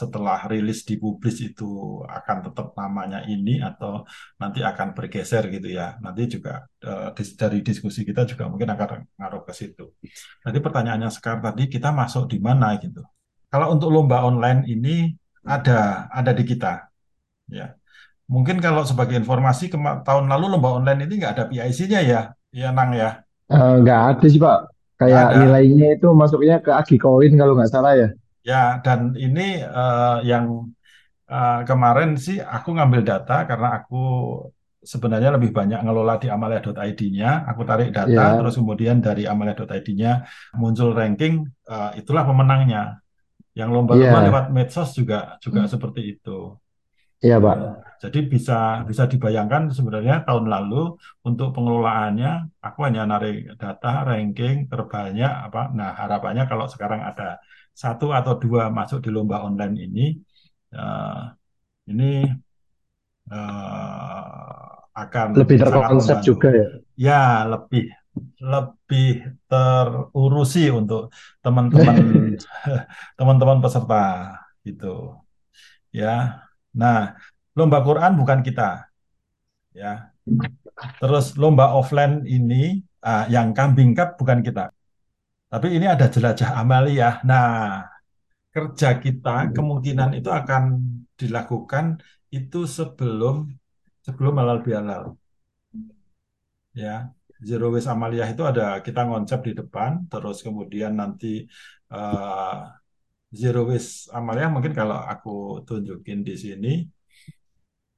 setelah 0.00 0.38
rilis 0.50 0.86
dipublis 0.88 1.36
itu 1.48 1.66
akan 2.06 2.36
tetap 2.46 2.66
namanya 2.78 3.18
ini 3.32 3.58
atau 3.68 4.06
nanti 4.40 4.58
akan 4.70 4.88
bergeser 4.96 5.42
gitu 5.54 5.68
ya. 5.78 5.98
Nanti 6.04 6.22
juga 6.34 6.50
eh, 6.86 7.34
dari 7.40 7.58
diskusi 7.66 8.00
kita 8.08 8.22
juga 8.30 8.44
mungkin 8.50 8.70
akan 8.74 8.88
ngaruh 9.18 9.42
ke 9.48 9.52
situ. 9.60 9.82
Tadi 10.44 10.58
pertanyaannya 10.64 11.10
sekarang 11.16 11.40
tadi 11.46 11.62
kita 11.74 11.88
masuk 12.00 12.24
di 12.32 12.38
mana 12.46 12.66
gitu. 12.84 13.02
Kalau 13.50 13.66
untuk 13.74 13.88
lomba 13.94 14.16
online 14.28 14.60
ini 14.74 14.94
ada 15.46 16.10
ada 16.10 16.30
di 16.38 16.44
kita 16.50 16.90
ya. 17.50 17.66
Mungkin 18.34 18.56
kalau 18.64 18.82
sebagai 18.90 19.16
informasi 19.22 19.64
tahun 20.06 20.24
lalu 20.32 20.44
lomba 20.52 20.68
online 20.78 21.00
ini 21.06 21.12
nggak 21.22 21.32
ada 21.34 21.44
PIC-nya 21.50 22.00
ya, 22.10 22.20
ya 22.60 22.68
Nang 22.76 22.90
ya, 23.02 23.08
Eh, 23.54 23.72
nggak 23.82 24.00
ada 24.10 24.26
sih 24.32 24.40
Pak. 24.46 24.58
nggak 25.04 25.20
Kayak 25.20 25.26
ada. 25.26 25.38
nilainya 25.38 25.86
itu 25.94 26.06
masuknya 26.20 26.56
ke 26.64 26.70
Agikoin 26.80 27.32
kalau 27.40 27.52
nggak 27.56 27.70
salah 27.74 27.92
ya. 28.00 28.08
Ya, 28.48 28.78
dan 28.84 29.00
ini 29.24 29.40
eh, 29.58 30.16
yang 30.30 30.44
eh, 31.32 31.58
kemarin 31.68 32.10
sih 32.26 32.36
aku 32.56 32.68
ngambil 32.76 33.02
data 33.10 33.34
karena 33.50 33.68
aku 33.78 33.96
sebenarnya 34.92 35.30
lebih 35.36 35.50
banyak 35.58 35.78
ngelola 35.84 36.14
di 36.22 36.28
amalia.id-nya. 36.34 37.28
Aku 37.50 37.62
tarik 37.70 37.88
data, 37.98 38.22
terus 38.38 38.54
Iya, 38.54 38.60
kemudian 38.60 38.96
dari 39.06 39.22
amalia.id-nya 39.32 40.10
muncul 40.60 40.88
ranking, 41.00 41.34
eh, 41.72 41.90
itulah 42.00 42.24
pemenangnya. 42.28 42.80
Yang 43.58 43.70
lomba-lomba 43.76 44.18
iya, 44.18 44.26
lewat 44.26 44.44
medsos 44.56 44.90
juga 44.98 45.16
juga 45.44 45.60
seperti 45.74 46.00
itu. 46.18 46.30
Iya 47.24 47.36
Pak. 47.44 47.56
Jadi 48.02 48.18
bisa 48.32 48.84
bisa 48.88 49.04
dibayangkan 49.08 49.72
sebenarnya 49.72 50.14
tahun 50.28 50.46
lalu 50.52 51.00
untuk 51.24 51.48
pengelolaannya 51.56 52.28
aku 52.60 52.78
hanya 52.86 53.02
narik 53.08 53.56
data 53.56 54.04
ranking 54.08 54.68
terbanyak 54.68 55.32
apa. 55.48 55.72
Nah 55.72 55.90
harapannya 55.96 56.44
kalau 56.50 56.66
sekarang 56.68 57.00
ada 57.00 57.40
satu 57.72 58.12
atau 58.12 58.36
dua 58.36 58.68
masuk 58.68 58.98
di 59.04 59.08
lomba 59.08 59.36
online 59.48 59.74
ini, 59.88 60.04
eh, 60.76 61.20
ini 61.92 62.04
eh, 63.32 64.66
akan 64.96 65.28
Lebih 65.36 65.58
terkonsep 65.60 66.18
juga 66.24 66.48
ya. 66.52 66.66
Ya 66.96 67.22
lebih 67.44 67.92
lebih 68.40 69.08
terurusi 69.48 70.72
untuk 70.72 71.12
teman-teman 71.44 71.96
teman-teman 73.18 73.58
peserta 73.60 74.04
gitu 74.64 75.16
ya. 75.92 76.45
Nah, 76.80 77.16
lomba 77.56 77.78
Quran 77.86 78.12
bukan 78.20 78.40
kita 78.46 78.86
ya. 79.72 80.12
Terus 81.00 81.36
lomba 81.40 81.72
offline 81.78 82.24
ini 82.28 82.84
ah, 83.00 83.24
yang 83.34 83.56
kambing 83.56 83.96
cup 83.96 84.20
bukan 84.20 84.40
kita. 84.46 84.72
Tapi 85.52 85.66
ini 85.76 85.86
ada 85.88 86.06
jelajah 86.14 86.50
amaliyah. 86.60 87.14
Nah, 87.24 87.48
kerja 88.54 88.88
kita 89.04 89.52
kemungkinan 89.56 90.10
itu 90.18 90.28
akan 90.40 90.62
dilakukan 91.20 91.84
itu 92.32 92.68
sebelum 92.68 93.34
sebelum 94.04 94.32
halal 94.40 94.58
bihalal 94.64 95.04
ya. 96.76 97.08
Zero 97.48 97.68
waste 97.68 97.92
amaliyah 97.92 98.28
itu 98.32 98.42
ada 98.50 98.80
kita 98.80 99.00
ngonsep 99.04 99.40
di 99.44 99.52
depan, 99.60 100.08
terus 100.08 100.40
kemudian 100.40 100.92
nanti 101.00 101.44
eh, 101.92 102.54
zero 103.40 103.60
waste 103.70 104.08
amaliyah 104.16 104.50
mungkin 104.54 104.72
kalau 104.80 104.96
aku 105.12 105.30
tunjukin 105.68 106.20
di 106.28 106.34
sini 106.44 106.68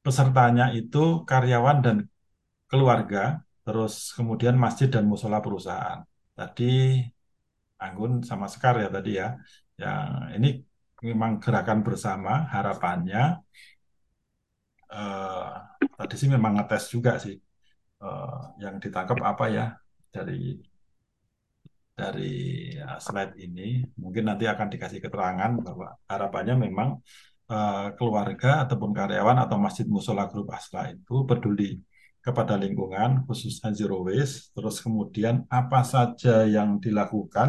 pesertanya 0.04 0.64
itu 0.78 0.98
karyawan 1.28 1.78
dan 1.84 1.96
keluarga, 2.70 3.18
terus 3.64 3.94
kemudian 4.16 4.56
masjid 4.64 4.88
dan 4.94 5.04
musola 5.12 5.38
perusahaan. 5.44 6.00
Tadi 6.38 6.64
Anggun 7.84 8.12
sama 8.26 8.46
Sekar 8.52 8.74
ya 8.82 8.88
tadi 8.96 9.10
ya. 9.20 9.28
Yang 9.78 10.08
ini 10.36 10.48
memang 11.08 11.32
gerakan 11.44 11.80
bersama, 11.86 12.50
harapannya 12.54 13.38
eh, 14.92 15.48
tadi 15.98 16.14
sih 16.20 16.28
memang 16.34 16.52
ngetes 16.56 16.84
juga 16.94 17.12
sih 17.24 17.36
eh, 18.02 18.38
yang 18.62 18.74
ditangkap 18.82 19.18
apa 19.30 19.44
ya 19.56 19.64
dari 20.14 20.58
dari 22.00 22.30
slide 23.04 23.34
ini. 23.46 23.82
Mungkin 24.02 24.24
nanti 24.28 24.44
akan 24.52 24.66
dikasih 24.72 25.00
keterangan 25.04 25.50
bahwa 25.66 25.86
harapannya 26.10 26.54
memang 26.66 26.88
eh, 27.52 27.86
keluarga 27.98 28.48
ataupun 28.64 28.90
karyawan 28.98 29.38
atau 29.44 29.56
masjid 29.58 29.86
musola 29.94 30.24
grup 30.30 30.48
asla 30.58 30.80
itu 30.94 31.14
peduli 31.28 31.64
kepada 32.26 32.54
lingkungan, 32.62 33.10
khususnya 33.26 33.68
zero 33.78 33.96
waste. 34.06 34.54
Terus 34.54 34.76
kemudian 34.84 35.34
apa 35.50 35.80
saja 35.92 36.46
yang 36.46 36.78
dilakukan 36.84 37.48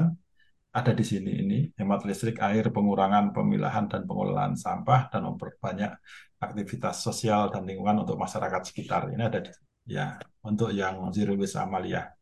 ada 0.70 0.92
di 0.94 1.02
sini 1.12 1.32
ini 1.42 1.58
hemat 1.80 2.06
listrik, 2.06 2.38
air, 2.46 2.70
pengurangan 2.70 3.34
pemilahan 3.36 3.86
dan 3.92 4.02
pengelolaan 4.06 4.54
sampah 4.54 5.10
dan 5.12 5.22
memperbanyak 5.26 5.92
aktivitas 6.40 7.02
sosial 7.02 7.50
dan 7.54 7.66
lingkungan 7.66 8.06
untuk 8.06 8.16
masyarakat 8.22 8.62
sekitar. 8.70 9.02
Ini 9.14 9.24
ada 9.30 9.40
di 9.46 9.52
ya 9.90 10.22
untuk 10.46 10.70
yang 10.70 11.10
zero 11.10 11.34
waste 11.34 11.58
amaliyah. 11.58 12.19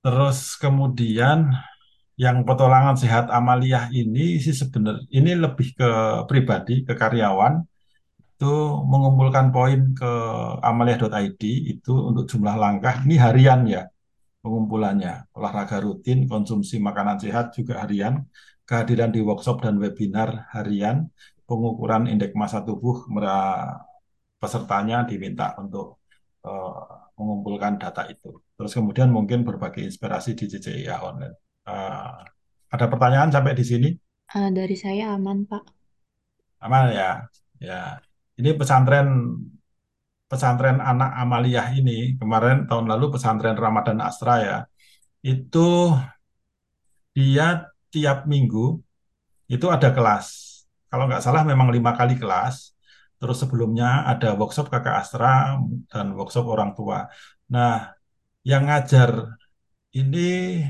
Terus 0.00 0.56
kemudian 0.56 1.38
yang 2.16 2.44
petualangan 2.48 2.96
sehat 3.00 3.32
amaliyah 3.32 3.88
ini 3.92 4.36
sih 4.44 4.52
sebenarnya 4.52 5.04
ini 5.08 5.30
lebih 5.44 5.68
ke 5.76 5.90
pribadi, 6.28 6.84
ke 6.88 6.92
karyawan. 6.96 7.54
Itu 8.36 8.80
mengumpulkan 8.92 9.52
poin 9.52 9.80
ke 9.92 10.12
amalia.id 10.64 11.42
itu 11.72 11.92
untuk 11.92 12.24
jumlah 12.24 12.56
langkah. 12.56 13.04
Ini 13.04 13.16
harian 13.20 13.60
ya 13.68 13.82
pengumpulannya. 14.40 15.28
Olahraga 15.36 15.76
rutin 15.84 16.24
konsumsi 16.24 16.80
makanan 16.80 17.20
sehat 17.20 17.52
juga 17.56 17.84
harian. 17.84 18.24
Kehadiran 18.64 19.12
di 19.12 19.20
workshop 19.20 19.64
dan 19.64 19.76
webinar 19.76 20.48
harian. 20.56 21.08
Pengukuran 21.48 22.08
indeks 22.08 22.32
massa 22.32 22.64
tubuh 22.64 23.04
pesertanya 24.40 25.04
diminta 25.04 25.52
untuk 25.60 26.00
uh, 26.48 27.12
mengumpulkan 27.20 27.76
data 27.76 28.08
itu. 28.08 28.40
Terus 28.60 28.76
kemudian 28.76 29.08
mungkin 29.08 29.40
berbagi 29.40 29.88
inspirasi 29.88 30.36
di 30.36 30.44
JJIA 30.44 31.00
online. 31.00 31.32
Uh, 31.64 32.20
ada 32.68 32.92
pertanyaan 32.92 33.32
sampai 33.32 33.56
di 33.56 33.64
sini? 33.64 33.88
Uh, 34.36 34.52
dari 34.52 34.76
saya 34.76 35.16
aman, 35.16 35.48
Pak. 35.48 35.64
Aman 36.60 36.92
ya. 36.92 37.24
Ya. 37.56 38.04
Ini 38.36 38.52
pesantren 38.60 39.08
pesantren 40.28 40.76
anak 40.76 41.16
Amaliyah 41.24 41.72
ini 41.72 42.20
kemarin 42.20 42.68
tahun 42.68 42.84
lalu 42.84 43.16
pesantren 43.16 43.56
Ramadan 43.56 44.04
Astra 44.04 44.44
ya. 44.44 44.58
Itu 45.24 45.96
dia 47.16 47.64
tiap 47.88 48.28
minggu 48.28 48.76
itu 49.48 49.66
ada 49.72 49.88
kelas. 49.88 50.26
Kalau 50.92 51.08
nggak 51.08 51.24
salah 51.24 51.48
memang 51.48 51.72
lima 51.72 51.96
kali 51.96 52.20
kelas. 52.20 52.76
Terus 53.16 53.40
sebelumnya 53.40 54.04
ada 54.04 54.36
workshop 54.36 54.68
kakak 54.68 55.00
Astra 55.00 55.56
dan 55.88 56.12
workshop 56.12 56.44
orang 56.44 56.76
tua. 56.76 57.08
Nah, 57.48 57.99
yang 58.46 58.68
ngajar 58.68 59.36
ini 59.92 60.60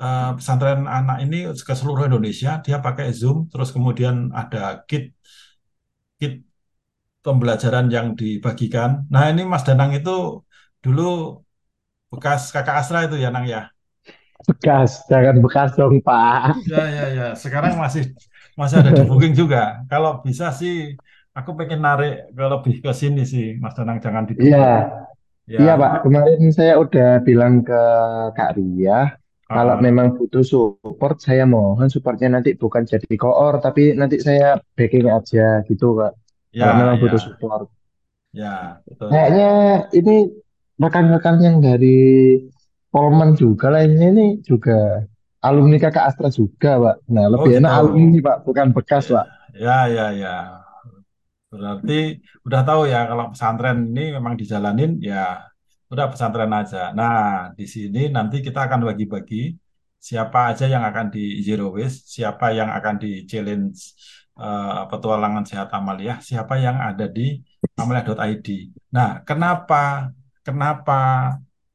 uh, 0.00 0.30
pesantren 0.36 0.84
anak 0.84 1.18
ini 1.24 1.48
ke 1.54 1.74
seluruh 1.74 2.06
Indonesia, 2.10 2.60
dia 2.64 2.76
pakai 2.82 3.10
Zoom, 3.14 3.48
terus 3.50 3.70
kemudian 3.74 4.30
ada 4.34 4.82
kit 4.88 5.14
kit 6.18 6.42
pembelajaran 7.24 7.88
yang 7.88 8.12
dibagikan. 8.12 9.08
Nah, 9.08 9.32
ini 9.32 9.42
Mas 9.48 9.64
Danang 9.64 9.96
itu 9.96 10.44
dulu 10.84 11.40
bekas 12.12 12.52
kakak 12.54 12.84
Astra 12.84 13.08
itu 13.08 13.16
ya, 13.16 13.32
Nang 13.32 13.46
ya? 13.48 13.72
Bekas, 14.44 15.00
jangan 15.08 15.40
bekas 15.40 15.72
dong, 15.72 16.04
Pak. 16.04 16.52
Ya, 16.68 16.84
ya, 16.84 17.04
ya. 17.16 17.26
Sekarang 17.32 17.80
masih 17.80 18.12
masih 18.60 18.84
ada 18.84 18.92
di 18.92 19.02
booking 19.08 19.32
juga. 19.32 19.80
Kalau 19.88 20.20
bisa 20.20 20.52
sih, 20.52 20.92
aku 21.32 21.56
pengen 21.56 21.80
narik 21.80 22.28
ke 22.36 22.44
lebih 22.44 22.74
ke 22.84 22.90
sini 22.92 23.24
sih, 23.24 23.56
Mas 23.56 23.72
Danang 23.72 23.98
jangan 24.04 24.28
di 24.28 24.36
Iya, 24.36 24.92
Ya, 25.46 25.60
iya 25.60 25.72
Pak. 25.80 25.92
Kemarin 26.04 26.40
saya 26.58 26.72
udah 26.84 27.06
bilang 27.26 27.54
ke 27.68 27.80
Kak 28.36 28.50
Ria, 28.58 28.92
kalau 29.54 29.74
Ah, 29.74 29.86
memang 29.86 30.06
butuh 30.18 30.42
support, 30.52 31.16
saya 31.26 31.44
mohon 31.54 31.88
supportnya 31.94 32.28
nanti 32.36 32.50
bukan 32.62 32.82
jadi 32.92 33.06
koor, 33.22 33.54
tapi 33.64 33.80
nanti 34.00 34.16
saya 34.28 34.58
backing 34.76 35.06
aja 35.16 35.62
gitu, 35.68 35.84
Kak. 35.98 36.12
ya, 36.52 36.60
Kalau 36.60 36.74
memang 36.80 36.96
ya, 37.02 37.02
butuh 37.02 37.20
support. 37.26 37.66
ya, 38.32 38.82
betul. 38.86 39.10
Kayaknya 39.10 39.48
ini 39.98 40.14
rekan-rekan 40.82 41.36
yang 41.46 41.56
dari 41.64 41.96
Polman 42.92 43.34
juga 43.36 43.66
lainnya 43.74 44.06
ini 44.14 44.26
juga 44.46 45.02
alumni 45.44 45.76
Kakak 45.82 46.04
Astra 46.14 46.28
juga, 46.32 46.70
Pak. 46.80 46.96
Nah, 47.12 47.26
Oh 47.36 47.46
lebih 47.46 47.58
enak 47.60 47.72
gitu. 47.74 47.78
alumni, 47.78 48.18
Pak, 48.22 48.36
bukan 48.46 48.68
bekas, 48.76 49.10
Pak. 49.10 49.26
Ya, 49.54 49.86
ya, 49.88 50.10
ya. 50.12 50.63
Berarti 51.54 52.18
udah 52.46 52.60
tahu 52.68 52.82
ya 52.92 52.98
kalau 53.10 53.24
pesantren 53.32 53.78
ini 53.90 54.02
memang 54.16 54.34
dijalanin 54.40 54.98
ya 54.98 55.38
udah 55.92 56.06
pesantren 56.12 56.50
aja. 56.60 56.90
Nah, 56.98 57.54
di 57.58 57.64
sini 57.74 58.10
nanti 58.16 58.36
kita 58.46 58.66
akan 58.66 58.80
bagi-bagi 58.88 59.54
siapa 60.08 60.38
aja 60.50 60.64
yang 60.74 60.82
akan 60.90 61.06
di 61.14 61.20
zero 61.46 61.70
waste, 61.76 62.10
siapa 62.16 62.50
yang 62.58 62.70
akan 62.78 62.94
di 63.02 63.10
challenge 63.30 63.78
eh, 64.42 64.82
petualangan 64.90 65.44
sehat 65.50 65.68
Amalia, 65.78 66.18
siapa 66.18 66.54
yang 66.58 66.76
ada 66.88 67.06
di 67.06 67.38
amalia.id. 67.78 68.48
Nah, 68.96 69.22
kenapa 69.28 70.10
kenapa 70.46 70.98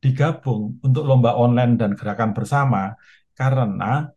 digabung 0.03 0.79
untuk 0.85 1.03
lomba 1.07 1.31
online 1.39 1.73
dan 1.79 1.91
gerakan 1.95 2.31
bersama? 2.35 2.99
Karena 3.39 4.11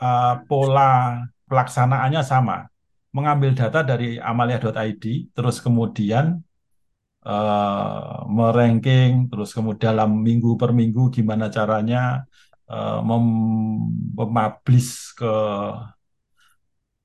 eh, 0.00 0.34
pola 0.48 1.20
pelaksanaannya 1.50 2.22
sama 2.24 2.69
mengambil 3.16 3.50
data 3.60 3.78
dari 3.90 4.06
amalia.id, 4.30 5.04
terus 5.34 5.56
kemudian 5.64 6.26
eh, 7.26 8.16
meranking, 8.36 9.10
terus 9.30 9.50
kemudian 9.56 9.82
dalam 9.96 10.10
minggu 10.26 10.50
per 10.60 10.70
minggu 10.80 11.02
gimana 11.16 11.46
caranya 11.56 11.98
eh, 12.70 12.98
mem- 13.08 13.90
mempublish 14.16 14.90
ke 15.18 15.26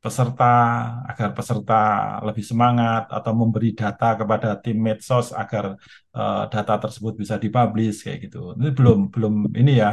peserta 0.04 0.46
agar 1.10 1.30
peserta 1.38 1.74
lebih 2.28 2.46
semangat 2.52 3.02
atau 3.10 3.32
memberi 3.42 3.74
data 3.74 4.06
kepada 4.20 4.48
tim 4.64 4.78
medsos 4.88 5.28
agar 5.42 5.66
eh, 6.18 6.44
data 6.54 6.74
tersebut 6.84 7.14
bisa 7.22 7.36
dipublish 7.44 7.98
kayak 8.06 8.20
gitu. 8.30 8.38
Ini 8.60 8.70
belum 8.78 8.98
belum 9.14 9.34
ini 9.62 9.72
ya 9.82 9.90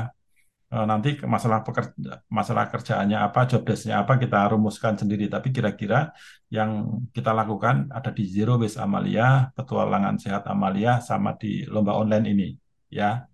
nanti 0.73 1.09
ke 1.21 1.25
masalah 1.29 1.61
pekerja, 1.61 2.25
masalah 2.33 2.65
kerjaannya 2.73 3.19
apa, 3.21 3.45
job 3.51 3.61
desk-nya 3.69 4.01
apa 4.03 4.17
kita 4.17 4.37
rumuskan 4.53 4.97
sendiri. 4.97 5.29
Tapi 5.29 5.53
kira-kira 5.53 6.17
yang 6.49 6.71
kita 7.13 7.31
lakukan 7.37 7.93
ada 7.93 8.09
di 8.09 8.25
Zero 8.25 8.57
Waste 8.57 8.81
Amalia, 8.81 9.53
Petualangan 9.53 10.17
Sehat 10.17 10.49
Amalia, 10.49 11.05
sama 11.05 11.37
di 11.37 11.69
lomba 11.69 11.93
online 12.01 12.27
ini, 12.33 12.49
ya. 12.89 13.29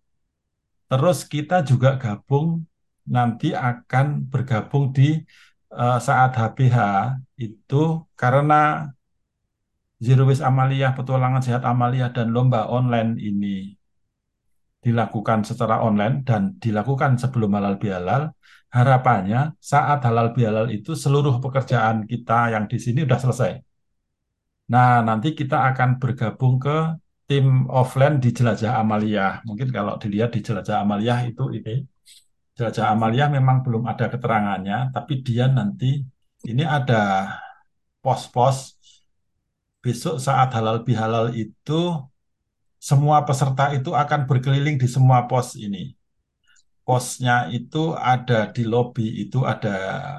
Terus 0.90 1.22
kita 1.22 1.62
juga 1.62 1.94
gabung 2.03 2.66
nanti 3.07 3.55
akan 3.55 4.27
bergabung 4.27 4.90
di 4.90 5.22
eh, 5.79 5.98
saat 6.03 6.35
HBH 6.35 6.79
itu 7.38 8.03
karena 8.18 8.90
Zero 10.03 10.27
Waste 10.27 10.42
Amalia, 10.42 10.90
Petualangan 10.90 11.42
Sehat 11.46 11.62
Amalia 11.62 12.11
dan 12.11 12.35
lomba 12.35 12.66
online 12.66 13.14
ini 13.18 13.78
dilakukan 14.88 15.44
secara 15.48 15.77
online 15.87 16.24
dan 16.29 16.42
dilakukan 16.64 17.20
sebelum 17.22 17.51
halal 17.57 17.77
bihalal, 17.83 18.22
harapannya 18.77 19.40
saat 19.72 20.01
halal 20.09 20.33
bihalal 20.37 20.66
itu 20.77 20.92
seluruh 21.05 21.37
pekerjaan 21.44 22.09
kita 22.11 22.57
yang 22.57 22.64
di 22.72 22.79
sini 22.85 23.05
sudah 23.05 23.20
selesai. 23.24 23.53
Nah, 24.72 25.01
nanti 25.09 25.29
kita 25.40 25.57
akan 25.72 26.01
bergabung 26.01 26.55
ke 26.64 26.77
tim 27.29 27.68
offline 27.68 28.16
di 28.24 28.29
Jelajah 28.33 28.72
Amalia. 28.81 29.40
Mungkin 29.48 29.68
kalau 29.77 29.94
dilihat 30.03 30.31
di 30.37 30.40
Jelajah 30.46 30.77
Amalia 30.85 31.14
itu 31.29 31.44
ini, 31.53 31.85
Jelajah 32.57 32.87
Amalia 32.94 33.24
memang 33.37 33.57
belum 33.64 33.85
ada 33.92 34.09
keterangannya, 34.12 34.92
tapi 34.96 35.12
dia 35.27 35.44
nanti 35.48 36.01
ini 36.51 36.64
ada 36.64 37.33
pos-pos 38.05 38.57
besok 39.83 40.16
saat 40.27 40.48
halal 40.57 40.83
bihalal 40.87 41.27
itu 41.33 41.81
semua 42.79 43.27
peserta 43.27 43.75
itu 43.75 43.91
akan 44.03 44.21
berkeliling 44.31 44.77
di 44.79 44.88
semua 44.88 45.27
pos 45.31 45.59
ini. 45.59 45.95
Posnya 46.87 47.53
itu 47.53 47.93
ada 47.93 48.49
di 48.49 48.62
lobi 48.64 49.03
itu 49.23 49.45
ada 49.45 49.69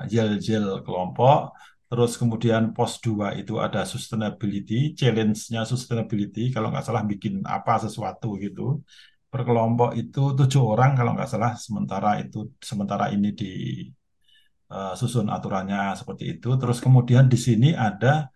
yel-yel 0.06 0.86
kelompok, 0.86 1.58
terus 1.90 2.14
kemudian 2.22 2.64
pos 2.76 3.02
2 3.02 3.34
itu 3.42 3.58
ada 3.58 3.82
sustainability, 3.90 4.94
challenge-nya 4.94 5.66
sustainability, 5.66 6.54
kalau 6.54 6.70
nggak 6.70 6.86
salah 6.86 7.02
bikin 7.12 7.42
apa 7.56 7.82
sesuatu 7.82 8.38
gitu. 8.38 8.86
Per 9.32 9.42
kelompok 9.48 9.90
itu 9.98 10.20
tujuh 10.38 10.62
orang 10.74 10.94
kalau 10.94 11.12
nggak 11.18 11.30
salah, 11.34 11.52
sementara 11.58 12.22
itu 12.22 12.38
sementara 12.62 13.06
ini 13.16 13.30
di 13.34 13.46
uh, 14.70 14.94
susun 15.00 15.28
aturannya 15.36 15.98
seperti 16.00 16.38
itu. 16.38 16.50
Terus 16.62 16.78
kemudian 16.86 17.26
di 17.34 17.38
sini 17.38 17.74
ada 17.74 18.30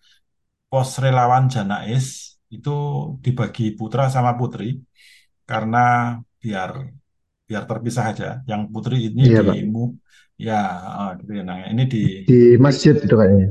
pos 0.70 0.98
relawan 0.98 1.46
Janais 1.54 2.33
itu 2.56 2.70
dibagi 3.26 3.63
putra 3.80 4.04
sama 4.16 4.32
putri 4.39 4.66
karena 5.50 5.78
biar 6.42 6.72
biar 7.48 7.63
terpisah 7.70 8.06
aja. 8.12 8.26
Yang 8.50 8.62
putri 8.74 8.96
ini 9.08 9.24
Iya, 9.24 9.42
di 9.42 9.48
Pak. 9.48 9.56
ya 10.48 10.54
ah, 11.00 11.10
gitu 11.20 11.32
ya 11.39 11.44
Nang. 11.48 11.60
Ini 11.74 11.84
di 11.94 11.98
Di 12.30 12.39
masjid 12.60 12.96
itu 12.98 13.16
kayaknya. 13.16 13.48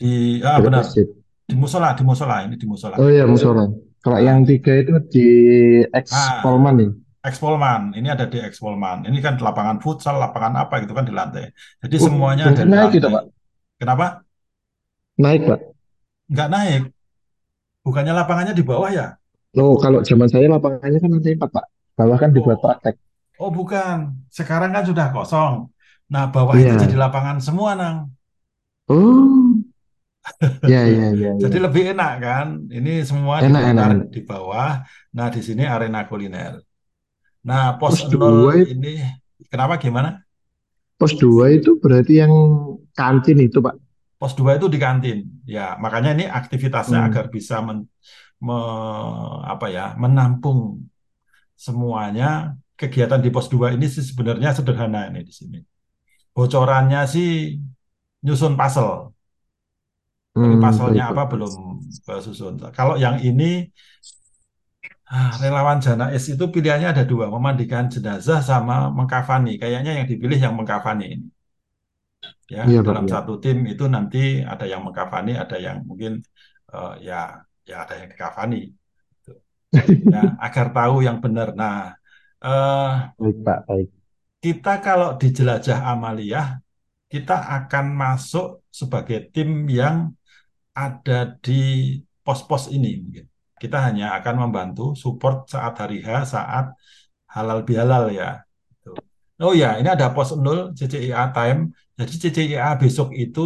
di 0.00 0.06
ah 0.42 0.58
benar 0.64 0.82
masjid. 0.82 1.06
di 1.48 1.54
musola 1.62 1.88
di 1.98 2.02
musola 2.10 2.34
ini 2.46 2.54
di 2.62 2.66
musola. 2.72 2.96
Oh 3.00 3.08
iya, 3.08 3.24
musola. 3.28 3.68
Kalau 4.02 4.18
Nah, 4.18 4.22
yang 4.28 4.42
tiga 4.42 4.72
itu 4.82 4.92
di 5.14 5.26
ex 5.94 6.06
ah 6.10 6.42
Polman 6.42 6.74
nih. 6.80 6.90
Ini 7.98 8.08
ada 8.14 8.26
di 8.32 8.38
Ekspolman. 8.42 8.98
Ini 9.08 9.18
kan 9.22 9.34
lapangan 9.38 9.78
futsal, 9.84 10.14
lapangan 10.18 10.54
apa 10.62 10.74
gitu 10.82 10.92
kan 10.98 11.04
di 11.08 11.14
lantai. 11.14 11.44
Jadi 11.82 11.96
Oh, 12.02 12.06
semuanya 12.06 12.44
ada 12.50 12.62
di 12.66 12.70
naik 12.72 12.90
gitu, 12.98 13.06
lantai. 13.06 13.14
Pak. 13.14 13.24
Kenapa? 13.80 14.06
Naik, 15.18 15.42
Pak. 15.48 15.60
Nggak 16.32 16.48
naik. 16.54 16.82
Bukannya 17.86 18.12
lapangannya 18.18 18.54
di 18.58 18.64
bawah 18.70 18.90
ya? 18.98 19.06
Oh, 19.62 19.74
kalau 19.84 20.00
zaman 20.08 20.28
saya 20.32 20.46
lapangannya 20.54 20.98
kan 21.02 21.10
lantai 21.14 21.34
empat, 21.36 21.50
Pak. 21.56 21.64
Bawah 21.98 22.16
kan 22.22 22.30
dibuat 22.36 22.58
Oh, 22.58 22.64
praktek. 22.64 22.94
oh 23.42 23.50
bukan. 23.58 23.98
Sekarang 24.38 24.70
kan 24.74 24.84
sudah 24.90 25.06
kosong. 25.14 25.54
Nah, 26.12 26.24
bawah 26.34 26.56
itu 26.62 26.74
jadi 26.82 26.94
Iya. 26.94 27.02
lapangan 27.04 27.38
semua, 27.46 27.70
Nang. 27.80 27.96
Oh, 28.88 29.62
ya, 30.66 30.86
ya, 30.86 31.06
ya, 31.14 31.30
Jadi 31.42 31.56
ya. 31.58 31.62
lebih 31.64 31.82
enak 31.92 32.10
kan? 32.24 32.46
Ini 32.76 32.90
semua 33.10 33.34
Enak, 33.42 33.62
enak, 33.74 33.88
di 34.14 34.20
bawah. 34.28 34.70
Nah, 35.16 35.26
di 35.34 35.40
sini 35.46 35.62
arena 35.74 35.98
kuliner. 36.08 36.52
Nah, 37.48 37.62
pos 37.80 37.94
Pos 37.98 38.08
0 38.10 38.34
dua 38.38 38.52
itu, 38.62 38.72
ini 38.74 38.88
kenapa 39.52 39.74
gimana? 39.84 40.10
pos 40.98 41.12
dua 41.20 41.44
itu 41.56 41.70
berarti 41.82 42.12
yang 42.22 42.32
kantin 42.96 43.38
itu, 43.46 43.58
Pak. 43.60 43.74
Pos 44.22 44.32
2 44.38 44.52
itu 44.58 44.66
di 44.74 44.78
kantin. 44.84 45.18
Ya, 45.54 45.62
makanya 45.84 46.10
ini 46.16 46.24
aktivitasnya 46.40 46.98
Hmm. 46.98 47.06
agar 47.06 47.24
bisa 47.36 47.54
men, 47.66 47.78
me- 48.46 49.42
apa 49.52 49.66
ya, 49.76 49.82
menampung 50.04 50.60
semuanya. 51.66 52.26
Kegiatan 52.80 53.20
di 53.24 53.30
pos 53.34 53.46
2 53.52 53.68
ini 53.76 53.86
sih 53.94 54.02
sebenarnya 54.10 54.48
sederhana 54.58 54.98
ini 55.10 55.20
di 55.28 55.34
sini. 55.40 55.58
bocorannya 56.36 57.00
sih 57.14 57.28
nyusun 58.24 58.52
puzzle. 58.58 58.92
Tapi 60.42 60.66
Hmm, 60.66 60.82
baik, 60.86 61.04
apa 61.10 61.22
belum 61.30 61.52
susun. 62.26 62.54
Kalau 62.76 62.94
yang 63.04 63.16
ini 63.28 63.44
ah, 65.16 65.30
relawan 65.42 65.78
Janais 65.84 66.24
itu 66.32 66.44
pilihannya 66.54 66.88
ada 66.92 67.04
dua, 67.10 67.24
memandikan 67.34 67.84
jenazah 67.94 68.38
sama 68.50 68.74
mengkafani. 68.98 69.50
Kayaknya 69.62 69.90
yang 69.98 70.06
dipilih 70.10 70.38
yang 70.44 70.54
mengkafani 70.58 71.04
ini. 71.14 71.26
Ya, 72.52 72.80
Pak. 72.84 72.84
dalam 72.86 73.04
Iya. 73.04 73.12
satu 73.14 73.32
tim 73.42 73.56
itu 73.72 73.84
nanti 73.94 74.18
ada 74.52 74.64
yang 74.72 74.80
mengkafani, 74.86 75.30
ada 75.42 75.56
yang 75.66 75.76
mungkin 75.88 76.12
eh, 76.74 76.92
ya 77.08 77.14
ya 77.68 77.74
ada 77.84 77.94
yang 78.00 78.08
dikafani. 78.12 78.56
Gitu. 79.12 79.30
Ya, 80.12 80.22
agar 80.46 80.66
tahu 80.76 80.94
yang 81.06 81.18
benar. 81.24 81.48
Nah, 81.60 81.76
eh, 82.44 82.88
Baik, 83.18 83.36
Pak. 83.46 83.58
Baik. 83.68 83.88
kita 84.44 84.70
kalau 84.86 85.08
di 85.20 85.26
jelajah 85.36 85.78
amaliyah, 85.92 86.46
kita 87.12 87.36
akan 87.56 87.86
masuk 88.02 88.46
sebagai 88.80 89.18
tim 89.34 89.50
yang 89.80 89.96
ada 90.74 91.36
di 91.44 91.62
pos-pos 92.24 92.64
ini. 92.76 92.90
mungkin. 93.02 93.26
Kita 93.62 93.78
hanya 93.86 94.04
akan 94.18 94.34
membantu 94.48 94.82
support 95.02 95.36
saat 95.54 95.74
hari 95.82 95.98
H, 96.06 96.08
saat 96.34 96.66
halal 97.34 97.60
bihalal 97.68 98.04
ya. 98.20 98.42
Oh 99.44 99.52
ya, 99.62 99.66
ini 99.80 99.88
ada 99.94 100.06
pos 100.14 100.28
0 100.36 100.58
CCIA 100.78 101.22
time. 101.36 101.58
Jadi 101.98 102.12
CCIA 102.22 102.68
besok 102.82 103.08
itu 103.22 103.40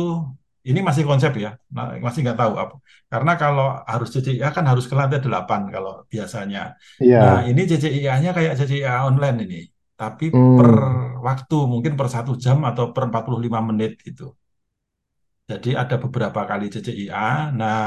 ini 0.68 0.78
masih 0.88 1.04
konsep 1.10 1.32
ya, 1.44 1.50
Nah, 1.74 1.84
masih 2.04 2.20
nggak 2.24 2.38
tahu 2.42 2.52
apa. 2.62 2.74
Karena 3.12 3.32
kalau 3.42 3.66
harus 3.90 4.08
CCIA 4.14 4.48
kan 4.56 4.64
harus 4.70 4.84
ke 4.90 4.94
lantai 4.98 5.18
8 5.24 5.60
kalau 5.74 5.92
biasanya. 6.12 6.60
Iya. 7.00 7.18
Nah, 7.20 7.34
ini 7.48 7.60
CCIA-nya 7.70 8.30
kayak 8.36 8.52
CCIA 8.58 8.94
online 9.08 9.36
ini, 9.46 9.56
tapi 10.00 10.24
per 10.56 10.68
Hmm. 10.68 11.22
waktu 11.28 11.54
mungkin 11.72 11.92
per 11.98 12.08
satu 12.14 12.32
jam 12.44 12.58
atau 12.68 12.84
per 12.94 13.04
45 13.10 13.60
menit 13.68 13.92
gitu. 14.06 14.22
Jadi 15.50 15.70
ada 15.82 15.96
beberapa 16.02 16.40
kali 16.50 16.66
CCIA. 16.74 17.54
Nah, 17.58 17.78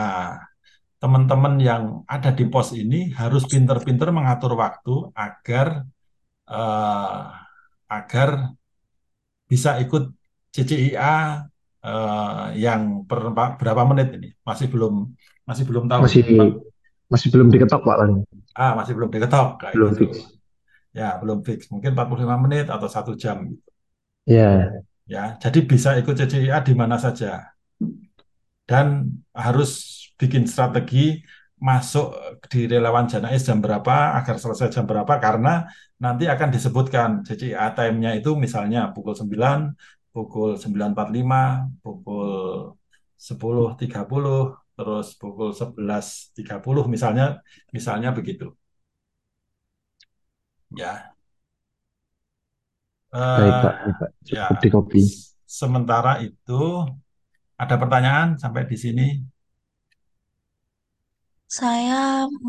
teman-teman 1.01 1.53
yang 1.69 1.83
ada 2.15 2.29
di 2.37 2.43
pos 2.51 2.69
ini 2.81 2.97
harus 3.19 3.43
pinter-pinter 3.51 4.09
mengatur 4.17 4.51
waktu 4.63 4.91
agar 5.25 5.67
eh, 6.51 7.23
agar 7.89 8.29
bisa 9.49 9.81
ikut 9.83 10.13
CCIA 10.53 11.45
eh, 11.85 12.45
yang 12.65 12.81
per 13.09 13.19
pa- 13.37 13.55
berapa 13.59 13.81
menit 13.89 14.07
ini 14.17 14.29
masih 14.45 14.67
belum 14.73 14.93
masih 15.49 15.63
belum 15.69 15.83
tahu 15.89 16.01
Masih 16.05 16.23
masih 17.09 17.27
belum 17.33 17.47
diketok, 17.49 17.81
Pak. 17.81 17.95
Lang. 17.97 18.11
ah 18.53 18.71
masih 18.77 18.93
belum 18.97 19.09
diketok 19.09 19.47
kayak 19.61 19.73
Belum 19.77 19.91
gitu 19.97 20.05
fix. 20.05 20.13
ya 20.93 21.09
belum 21.21 21.39
fix 21.47 21.59
mungkin 21.73 21.91
45 21.97 22.37
menit 22.45 22.65
atau 22.69 22.87
satu 22.89 23.11
jam 23.17 23.37
gitu. 23.49 23.61
Iya. 24.29 24.49
ya 25.09 25.23
jadi 25.41 25.59
bisa 25.65 25.89
ikut 25.97 26.13
CCIA 26.13 26.61
di 26.61 26.73
mana 26.77 27.01
saja 27.01 27.49
dan 28.69 29.09
harus 29.33 29.69
bikin 30.19 30.45
strategi 30.45 31.23
masuk 31.67 32.05
di 32.51 32.59
relawan 32.71 33.05
Janais 33.11 33.41
jam 33.47 33.59
berapa 33.65 33.93
agar 34.17 34.35
selesai 34.43 34.67
jam 34.75 34.85
berapa 34.89 35.13
karena 35.25 35.49
nanti 36.03 36.23
akan 36.33 36.49
disebutkan 36.55 37.09
CCIA 37.27 37.65
time-nya 37.75 38.09
itu 38.19 38.29
misalnya 38.45 38.79
pukul 38.95 39.13
9, 39.21 39.59
pukul 40.13 40.49
9.45, 40.63 41.43
pukul 41.83 42.29
10.30, 43.27 44.55
terus 44.75 45.07
pukul 45.19 45.49
11.30 45.51 46.85
misalnya 46.93 47.23
misalnya 47.75 48.09
begitu. 48.17 48.45
Ya. 50.75 51.15
Baik, 53.11 53.53
Eh, 53.53 53.61
Pak. 53.63 53.73
Baik, 53.83 53.95
Pak. 53.99 54.09
ya. 54.37 54.45
Copy. 54.71 55.01
Sementara 55.59 56.11
itu 56.21 56.53
ada 57.59 57.75
pertanyaan 57.81 58.27
sampai 58.39 58.63
di 58.71 58.77
sini? 58.79 59.05
Saya 61.57 61.99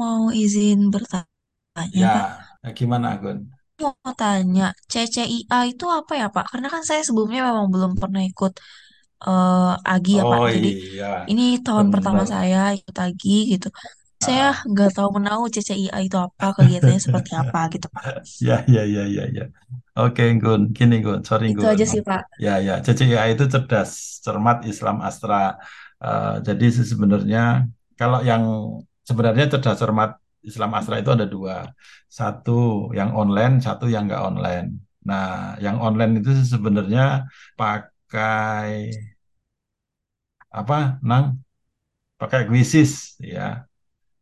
mau 0.00 0.22
izin 0.42 0.78
bertanya, 0.94 1.26
Ya, 2.00 2.10
Pak. 2.14 2.26
gimana 2.76 3.08
Gun? 3.22 3.38
Mau 3.82 4.12
tanya, 4.20 4.62
CCIA 4.92 5.58
itu 5.70 5.84
apa 5.98 6.12
ya, 6.20 6.26
Pak? 6.34 6.44
Karena 6.50 6.68
kan 6.74 6.82
saya 6.88 7.02
sebelumnya 7.08 7.40
memang 7.48 7.66
belum 7.74 7.92
pernah 8.02 8.22
ikut 8.30 8.52
eh, 9.26 9.90
AGI 9.92 10.14
ya, 10.20 10.24
Pak. 10.32 10.40
Oh 10.40 10.48
Jadi 10.54 10.68
iya, 10.68 11.06
ini 11.30 11.42
tahun 11.66 11.88
pertama 11.94 12.22
benar. 12.22 12.34
saya 12.34 12.58
ikut 12.78 12.96
AGI 13.04 13.38
gitu. 13.54 13.68
Saya 14.26 14.42
Ah. 14.42 14.70
nggak 14.70 14.88
tahu 14.96 15.08
menahu 15.18 15.42
CCIA 15.54 15.98
itu 16.06 16.16
apa, 16.26 16.44
kegiatannya 16.58 17.00
seperti 17.06 17.30
apa 17.42 17.58
gitu, 17.74 17.86
Pak. 17.96 18.04
Ya, 18.48 18.54
ya, 18.74 18.80
ya, 18.94 19.02
ya, 19.16 19.22
ya. 19.36 19.42
Oke, 19.98 20.22
Gun. 20.42 20.60
Gini, 20.76 20.94
Gun. 21.04 21.20
Sorry, 21.28 21.46
Itu 21.50 21.64
Gun. 21.64 21.72
aja 21.72 21.84
sih, 21.92 22.02
Pak. 22.08 22.22
Ya, 22.44 22.52
ya. 22.66 22.72
CCIA 22.84 23.24
itu 23.32 23.44
cerdas, 23.54 23.90
cermat 24.24 24.56
Islam 24.70 24.96
Astra. 25.08 25.36
Eh, 26.04 26.30
jadi 26.46 26.64
sebenarnya 26.92 27.40
kalau 27.98 28.18
yang 28.30 28.42
sebenarnya 29.10 29.44
cerdas 29.52 29.76
cermat 29.82 30.10
Islam 30.48 30.70
Astra 30.78 30.96
itu 31.02 31.10
ada 31.16 31.26
dua. 31.34 31.56
Satu 32.18 32.50
yang 32.98 33.10
online, 33.20 33.54
satu 33.66 33.84
yang 33.94 34.02
nggak 34.08 34.22
online. 34.30 34.68
Nah, 35.08 35.56
yang 35.64 35.76
online 35.86 36.12
itu 36.20 36.30
sebenarnya 36.52 37.00
pakai 37.60 38.70
apa, 40.50 40.98
Nang? 41.08 41.40
Pakai 42.20 42.40
Quizzes, 42.48 43.16
ya. 43.22 43.64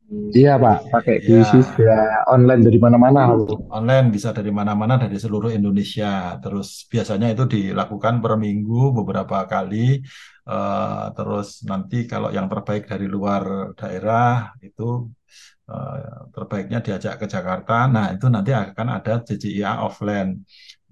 Iya, 0.08 0.56
Pak. 0.56 0.88
Pakai 0.88 1.20
Ya, 1.28 1.52
ya 1.76 1.98
online 2.32 2.64
dari 2.64 2.78
mana-mana. 2.80 3.28
online 3.68 4.06
bisa 4.08 4.32
dari 4.32 4.48
mana-mana 4.48 4.96
dari 4.96 5.16
seluruh 5.20 5.52
Indonesia. 5.52 6.40
Terus 6.40 6.88
biasanya 6.88 7.28
itu 7.36 7.44
dilakukan 7.44 8.24
per 8.24 8.32
minggu 8.40 8.96
beberapa 8.96 9.44
kali. 9.44 10.00
Eh, 10.48 11.04
terus 11.16 11.48
nanti 11.70 11.96
kalau 12.10 12.28
yang 12.36 12.46
terbaik 12.48 12.88
dari 12.88 13.04
luar 13.14 13.76
daerah 13.76 14.56
itu 14.64 14.82
eh, 15.68 15.96
terbaiknya 16.34 16.78
diajak 16.84 17.14
ke 17.20 17.26
Jakarta. 17.34 17.72
Nah, 17.94 18.06
itu 18.16 18.26
nanti 18.34 18.50
akan 18.56 18.86
ada 18.96 19.12
CCIA 19.28 19.72
offline. 19.86 20.30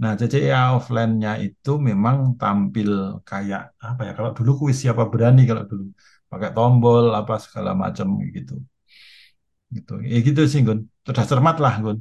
Nah, 0.02 0.12
CCIA 0.20 0.76
offline-nya 0.76 1.40
itu 1.46 1.72
memang 1.88 2.16
tampil 2.40 2.90
kayak 3.24 3.62
apa 3.80 4.00
ya? 4.06 4.12
Kalau 4.18 4.30
dulu 4.36 4.50
kuis 4.60 4.76
siapa 4.84 5.02
berani 5.12 5.42
kalau 5.48 5.64
dulu 5.70 5.84
pakai 6.28 6.50
tombol 6.52 7.04
apa 7.20 7.34
segala 7.44 7.72
macam 7.72 8.08
gitu. 8.36 8.60
Gitu. 9.72 9.94
Ya 10.04 10.18
gitu 10.20 10.42
sih, 10.52 10.60
Gun. 10.66 10.84
Sudah 11.06 11.24
cermat 11.30 11.56
lah, 11.64 11.74
Gun. 11.80 11.98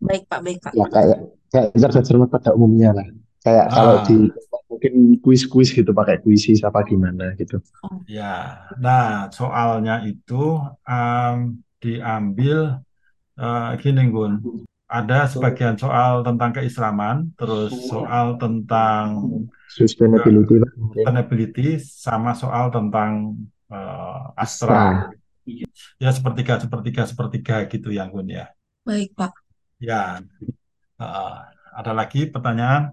Baik, 0.00 0.24
Pak, 0.30 0.40
baik, 0.40 0.58
Pak. 0.64 0.72
Ya 0.72 0.86
kayak 0.88 1.18
kayak 1.52 1.68
cerdas 1.76 2.04
cermat 2.08 2.28
pada 2.32 2.56
umumnya 2.56 2.96
lah. 2.96 3.06
Kayak 3.46 3.66
kalau 3.70 4.02
Ah. 4.02 4.02
di 4.02 4.16
mungkin 4.66 4.94
kuis-kuis 5.22 5.70
gitu 5.70 5.94
pakai 5.94 6.18
kuisis 6.18 6.66
apa 6.66 6.82
gimana 6.82 7.30
gitu. 7.38 7.62
Ya, 8.10 8.66
nah 8.82 9.30
soalnya 9.30 10.02
itu 10.02 10.58
em, 10.82 11.62
diambil 11.78 12.82
eh, 13.38 13.70
gini 13.78 14.02
Gun, 14.10 14.42
ada 14.90 15.30
sebagian 15.30 15.78
soal 15.78 16.26
tentang 16.26 16.50
keislaman, 16.58 17.30
terus 17.38 17.70
soal 17.86 18.34
tentang 18.42 19.04
Sustainability 19.70 20.58
mungkin. 20.58 21.04
sustainability, 21.04 21.68
sama 21.78 22.34
soal 22.34 22.74
tentang 22.74 23.38
eh, 23.70 24.20
Astra. 24.34 25.06
Ya 26.02 26.10
sepertiga, 26.10 26.58
sepertiga, 26.58 27.02
sepertiga 27.06 27.56
gitu 27.70 27.94
ya 27.94 28.10
Gun 28.10 28.26
ya. 28.26 28.50
Baik, 28.82 29.14
Pak. 29.14 29.30
Ya, 29.78 30.18
eh, 30.98 31.36
ada 31.76 31.92
lagi 31.94 32.26
pertanyaan? 32.26 32.90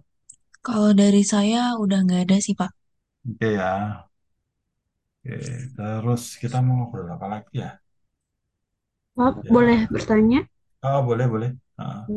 Kalau 0.65 0.91
dari 1.01 1.21
saya 1.33 1.61
udah 1.83 1.97
nggak 2.05 2.21
ada 2.25 2.37
sih, 2.45 2.55
Pak. 2.59 2.71
Oke 3.29 3.45
ya. 3.53 3.69
Oke, 5.23 5.35
terus 5.77 6.23
kita 6.41 6.57
mau 6.65 6.73
ngobrol 6.77 7.07
apa 7.15 7.25
lagi 7.33 7.53
ya? 7.63 7.69
Pak, 9.17 9.35
Ya. 9.43 9.53
boleh 9.53 9.79
bertanya? 9.93 10.39
Oh, 10.83 10.99
boleh, 11.07 11.27
boleh. 11.33 11.51
Ah. 11.77 12.13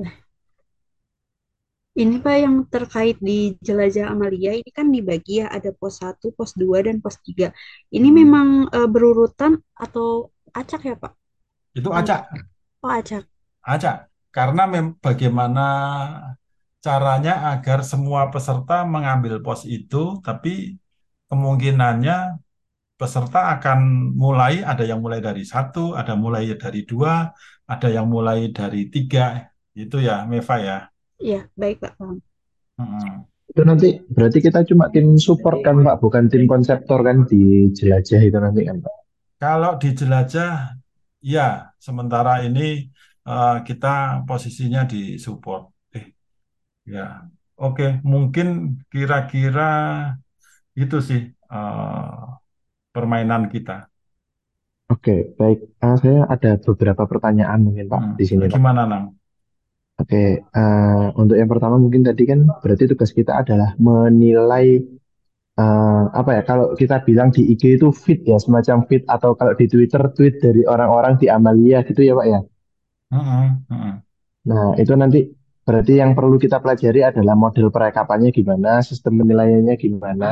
Ini 2.02 2.16
Pak 2.24 2.36
yang 2.44 2.56
terkait 2.74 3.16
di 3.28 3.38
jelajah 3.66 4.06
Amalia 4.14 4.52
ini 4.60 4.70
kan 4.78 4.86
dibagi 4.94 5.32
ya 5.42 5.46
ada 5.56 5.70
pos 5.80 5.94
1, 6.02 6.26
pos 6.36 6.50
2 6.62 6.78
dan 6.86 6.96
pos 7.04 7.16
3. 7.26 7.48
Ini 7.96 8.08
Hmm. 8.08 8.16
memang 8.20 8.48
eh, 8.76 8.88
berurutan 8.94 9.52
atau 9.84 10.08
acak 10.60 10.80
ya 10.88 10.94
Pak? 11.02 11.12
Itu 11.78 11.90
acak. 11.94 12.20
oh 12.82 12.88
acak. 12.90 13.26
Acak, 13.74 13.96
karena 14.36 14.62
mem 14.72 14.86
bagaimana 15.04 15.60
caranya 16.86 17.34
agar 17.52 17.78
semua 17.82 18.30
peserta 18.32 18.86
mengambil 18.94 19.34
pos 19.44 19.66
itu, 19.66 20.22
tapi 20.26 20.78
kemungkinannya 21.28 22.38
peserta 23.00 23.40
akan 23.58 23.78
mulai, 24.14 24.64
ada 24.64 24.84
yang 24.90 25.02
mulai 25.04 25.20
dari 25.20 25.42
satu, 25.42 25.98
ada 26.00 26.14
mulai 26.14 26.48
dari 26.54 26.86
dua, 26.86 27.34
ada 27.66 27.88
yang 27.90 28.06
mulai 28.06 28.54
dari 28.54 28.86
tiga, 28.94 29.50
itu 29.74 30.00
ya, 30.00 30.24
Meva 30.30 30.56
ya. 30.68 30.78
Iya, 31.20 31.50
baik 31.60 31.76
Pak. 31.82 31.92
Mm-mm. 32.80 33.26
Itu 33.50 33.62
nanti 33.68 33.88
berarti 34.08 34.38
kita 34.40 34.64
cuma 34.64 34.88
tim 34.94 35.18
support 35.20 35.60
kan 35.66 35.76
Pak, 35.84 35.96
bukan 36.00 36.24
tim 36.32 36.48
konseptor 36.48 37.04
kan 37.04 37.28
di 37.28 37.68
jelajah 37.76 38.20
itu 38.24 38.38
nanti 38.40 38.62
kan 38.64 38.80
Pak. 38.80 38.96
Kalau 39.36 39.72
di 39.76 39.90
jelajah, 39.92 40.72
ya, 41.20 41.74
sementara 41.76 42.40
ini 42.48 42.88
eh, 43.28 43.56
kita 43.60 44.24
posisinya 44.24 44.88
di 44.88 45.20
support. 45.20 45.75
Ya, 46.94 47.02
Oke, 47.62 47.84
mungkin 48.12 48.46
kira-kira 48.92 49.62
itu 50.82 50.96
sih 51.08 51.20
eh, 51.52 52.16
permainan 52.94 53.42
kita. 53.54 53.72
Oke, 54.94 55.14
baik. 55.38 55.58
Ah, 55.86 55.94
saya 56.02 56.20
ada 56.34 56.50
beberapa 56.66 57.02
pertanyaan 57.10 57.60
mungkin 57.66 57.86
Pak 57.92 58.02
Hmm, 58.02 58.12
di 58.18 58.24
sini 58.30 58.46
Pak. 58.52 58.62
Gimana, 58.62 58.82
Nang? 58.90 59.04
Oke, 59.96 60.16
eh, 60.44 61.06
untuk 61.20 61.36
yang 61.40 61.48
pertama 61.52 61.76
mungkin 61.80 62.02
tadi 62.04 62.22
kan 62.30 62.40
berarti 62.62 62.84
tugas 62.92 63.10
kita 63.18 63.32
adalah 63.40 63.72
menilai 63.80 64.66
eh, 65.60 66.02
apa 66.20 66.30
ya? 66.36 66.42
Kalau 66.50 66.66
kita 66.80 66.96
bilang 67.08 67.28
di 67.36 67.42
IG 67.52 67.62
itu 67.78 67.88
feed 68.04 68.20
ya, 68.30 68.36
semacam 68.44 68.78
feed 68.88 69.02
atau 69.14 69.30
kalau 69.38 69.52
di 69.60 69.66
Twitter 69.72 70.02
tweet 70.16 70.34
dari 70.44 70.62
orang-orang 70.72 71.14
di 71.22 71.26
Amalia 71.36 71.78
gitu 71.88 72.00
ya 72.08 72.14
Pak 72.20 72.26
ya. 72.32 72.40
Mm-mm, 73.12 73.66
mm-mm. 73.70 74.02
Nah, 74.48 74.66
itu 74.82 74.92
nanti 75.00 75.18
berarti 75.66 75.92
yang 76.00 76.14
perlu 76.14 76.36
kita 76.38 76.62
pelajari 76.62 77.00
adalah 77.02 77.34
model 77.34 77.68
perekapannya 77.74 78.30
gimana, 78.30 78.80
sistem 78.86 79.12
penilaiannya 79.20 79.74
gimana. 79.76 80.30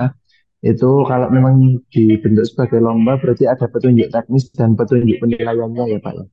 Itu 0.64 1.05
kalau 1.05 1.29
memang 1.29 1.85
dibentuk 1.92 2.44
sebagai 2.49 2.81
lomba 2.81 3.20
berarti 3.20 3.44
ada 3.44 3.66
petunjuk 3.68 4.09
teknis 4.14 4.49
dan 4.55 4.79
petunjuk 4.79 5.20
penilaiannya 5.20 5.85
ya 5.92 5.99
Pak 6.01 6.14
ya. 6.14 6.25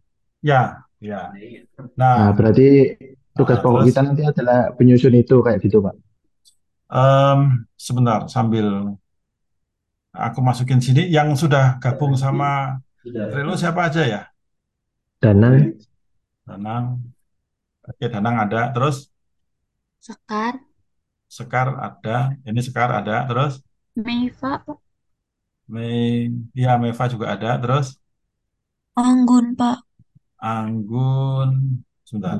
Ya, 0.42 0.62
ya. 1.02 1.22
Nah, 2.00 2.16
Nah, 2.16 2.30
berarti 2.38 2.96
tugas 3.36 3.58
ah, 3.60 3.64
pokok 3.64 3.82
terus 3.82 3.90
kita 3.92 4.02
nanti 4.08 4.24
adalah 4.24 4.60
penyusun 4.78 5.16
itu 5.18 5.36
kayak 5.44 5.60
gitu 5.66 5.78
Pak. 5.84 5.96
em, 6.92 7.40
sebentar 7.76 8.28
sambil 8.30 8.96
aku 10.12 10.40
masukin 10.44 10.80
sini 10.84 11.08
yang 11.08 11.34
sudah 11.36 11.80
gabung 11.84 12.14
sama 12.20 12.80
Trello 13.02 13.56
siapa 13.58 13.90
aja 13.90 14.04
ya? 14.06 14.22
Danang, 15.22 15.78
Danang, 16.46 16.86
oke 17.90 18.06
Danang 18.14 18.36
ada, 18.44 18.60
terus? 18.74 18.96
Sekar, 20.08 20.56
Sekar 21.38 21.68
ada, 21.88 22.18
ini 22.50 22.62
Sekar 22.68 22.90
ada, 23.00 23.16
terus? 23.30 23.54
Meiva, 23.96 24.60
Pak. 24.66 24.82
Mei, 25.74 26.30
ya 26.62 26.70
Meva 26.82 27.06
juga 27.14 27.26
ada, 27.34 27.50
terus? 27.62 27.88
Anggun, 29.04 29.46
Pak. 29.60 29.80
Anggun, 30.50 31.52
sebentar, 32.04 32.40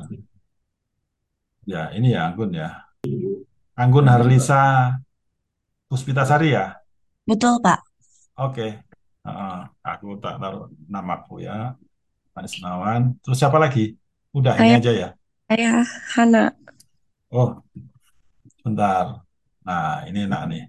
ya 1.66 1.90
ini 1.96 2.08
ya 2.14 2.20
Anggun 2.30 2.50
ya, 2.54 2.68
Anggun 3.76 4.08
Harlisa 4.08 4.60
Puspitasari 5.88 6.50
ya, 6.56 6.64
Betul, 7.26 7.58
Pak. 7.62 7.82
oke, 8.40 8.62
Heeh, 9.26 9.52
aku 9.88 10.06
tak 10.22 10.34
taruh 10.42 10.62
namaku 10.92 11.32
ya, 11.46 11.52
Anis 12.36 12.54
Nawan, 12.64 13.02
terus 13.22 13.38
siapa 13.42 13.58
lagi? 13.64 13.80
Udah 14.38 14.54
ini 14.62 14.70
Saya, 14.70 14.78
aja 14.78 14.90
ya, 15.02 15.08
saya 15.52 15.84
Hana. 16.16 16.56
oh 17.30 17.62
sebentar, 18.56 19.06
nah 19.66 19.82
ini 20.08 20.18
nak 20.30 20.42
nih, 20.50 20.62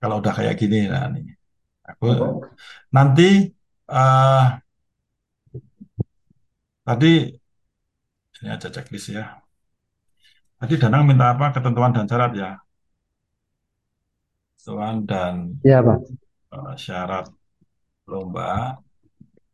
kalau 0.00 0.14
udah 0.20 0.32
kayak 0.38 0.54
gini, 0.60 0.76
nah 0.92 1.04
nih, 1.14 1.24
aku 1.90 2.06
nanti 2.96 3.22
eh 3.92 4.44
tadi 6.84 7.38
ini 8.40 8.48
aja 8.54 8.68
checklist 8.74 9.08
ya. 9.16 9.24
Tadi 10.58 10.74
Danang 10.82 11.02
minta 11.08 11.26
apa? 11.34 11.46
Ketentuan 11.54 11.90
dan 11.96 12.06
syarat 12.10 12.32
ya. 12.42 12.50
Ketentuan 14.58 14.96
dan 15.10 15.34
ya 15.62 15.82
Pak. 15.82 16.00
eh, 16.54 16.72
syarat 16.84 17.26
lomba. 18.10 18.44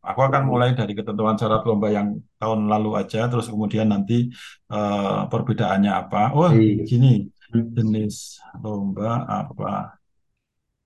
Aku 0.04 0.20
akan 0.28 0.42
mulai 0.44 0.70
dari 0.78 0.92
ketentuan 0.92 1.36
syarat 1.40 1.64
lomba 1.64 1.88
yang 1.88 2.20
tahun 2.40 2.60
lalu 2.72 2.90
aja, 3.00 3.24
terus 3.30 3.46
kemudian 3.48 3.88
nanti 3.88 4.28
eh, 4.74 5.20
perbedaannya 5.32 5.92
apa. 5.92 6.22
Oh, 6.36 6.50
gini, 6.88 7.32
jenis 7.76 8.40
lomba 8.60 9.24
apa? 9.24 9.96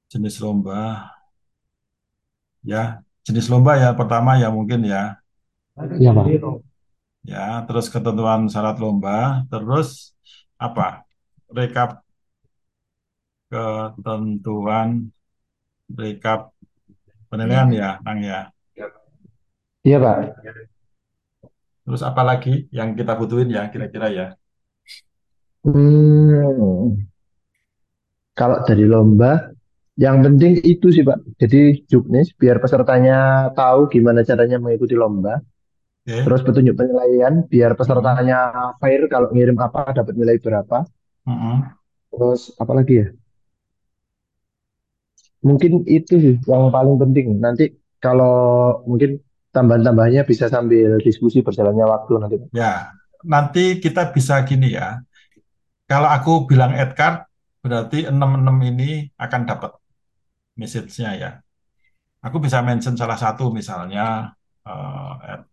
Jenis 0.08 0.40
lomba, 0.40 1.10
ya. 2.64 3.02
Jenis 3.26 3.46
lomba 3.52 3.76
ya 3.76 3.92
pertama 3.92 4.40
ya 4.40 4.48
mungkin 4.48 4.80
ya. 4.88 5.20
Ya 6.00 6.10
Pak. 6.16 6.26
Ya, 7.28 7.60
terus 7.68 7.86
ketentuan 7.92 8.48
syarat 8.48 8.80
lomba, 8.80 9.44
terus 9.52 10.16
apa? 10.56 11.04
Rekap 11.52 12.00
ketentuan 13.50 14.88
rekap 15.98 16.40
penilaian 17.28 17.68
ya, 17.72 17.90
Nang 18.04 18.20
ya. 18.24 18.40
Iya 19.84 19.98
Pak. 20.02 20.16
Terus 21.84 22.02
apa 22.10 22.22
lagi 22.30 22.50
yang 22.78 22.88
kita 22.98 23.12
butuhin 23.20 23.48
ya 23.56 23.62
kira-kira 23.72 24.06
ya? 24.18 24.24
Hmm, 25.64 27.08
kalau 28.38 28.58
dari 28.68 28.84
lomba, 28.86 29.50
yang 29.98 30.22
penting 30.24 30.62
itu 30.62 30.86
sih 30.94 31.04
Pak. 31.08 31.18
Jadi 31.42 31.84
juknis 31.90 32.28
biar 32.40 32.56
pesertanya 32.62 33.16
tahu 33.58 33.90
gimana 33.94 34.20
caranya 34.28 34.56
mengikuti 34.62 34.94
lomba. 34.98 35.42
Oke. 36.06 36.18
Terus 36.24 36.40
petunjuk 36.46 36.76
penilaian 36.80 37.34
biar 37.52 37.72
Mm-mm. 37.86 38.20
pesertanya 38.20 38.38
fair 38.82 39.02
kalau 39.12 39.28
ngirim 39.34 39.58
apa 39.62 39.94
dapat 39.96 40.14
nilai 40.18 40.36
berapa. 40.42 40.84
Mm-mm. 41.26 41.78
Terus 42.12 42.40
apa 42.62 42.72
lagi 42.78 42.94
ya? 43.00 43.06
Mungkin 45.46 45.72
itu 45.86 46.14
sih 46.24 46.34
yang 46.50 46.64
paling 46.74 46.96
penting. 47.02 47.26
Nanti 47.44 47.64
kalau 48.02 48.34
mungkin 48.88 49.10
tambahan-tambahannya 49.54 50.22
bisa 50.28 50.46
sambil 50.52 51.00
diskusi 51.00 51.40
berjalannya 51.40 51.86
waktu 51.88 52.12
nanti. 52.20 52.36
Ya, 52.52 52.92
nanti 53.24 53.82
kita 53.82 54.12
bisa 54.14 54.42
gini 54.48 54.76
ya. 54.78 55.00
Kalau 55.88 56.08
aku 56.08 56.44
bilang 56.44 56.76
add 56.76 56.92
card, 56.92 57.24
berarti 57.64 58.06
66 58.06 58.56
ini 58.60 58.90
akan 59.16 59.40
dapat 59.48 59.72
message-nya 60.60 61.10
ya. 61.16 61.30
Aku 62.20 62.42
bisa 62.44 62.60
mention 62.60 62.98
salah 62.98 63.16
satu 63.16 63.48
misalnya 63.54 64.34
add 65.24 65.48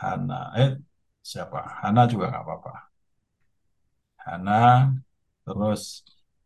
Hana, 0.00 0.56
eh 0.56 0.80
siapa? 1.20 1.84
Hana 1.84 2.08
juga 2.08 2.32
nggak 2.32 2.44
apa-apa. 2.44 2.72
Hana, 4.24 4.88
terus 5.44 5.82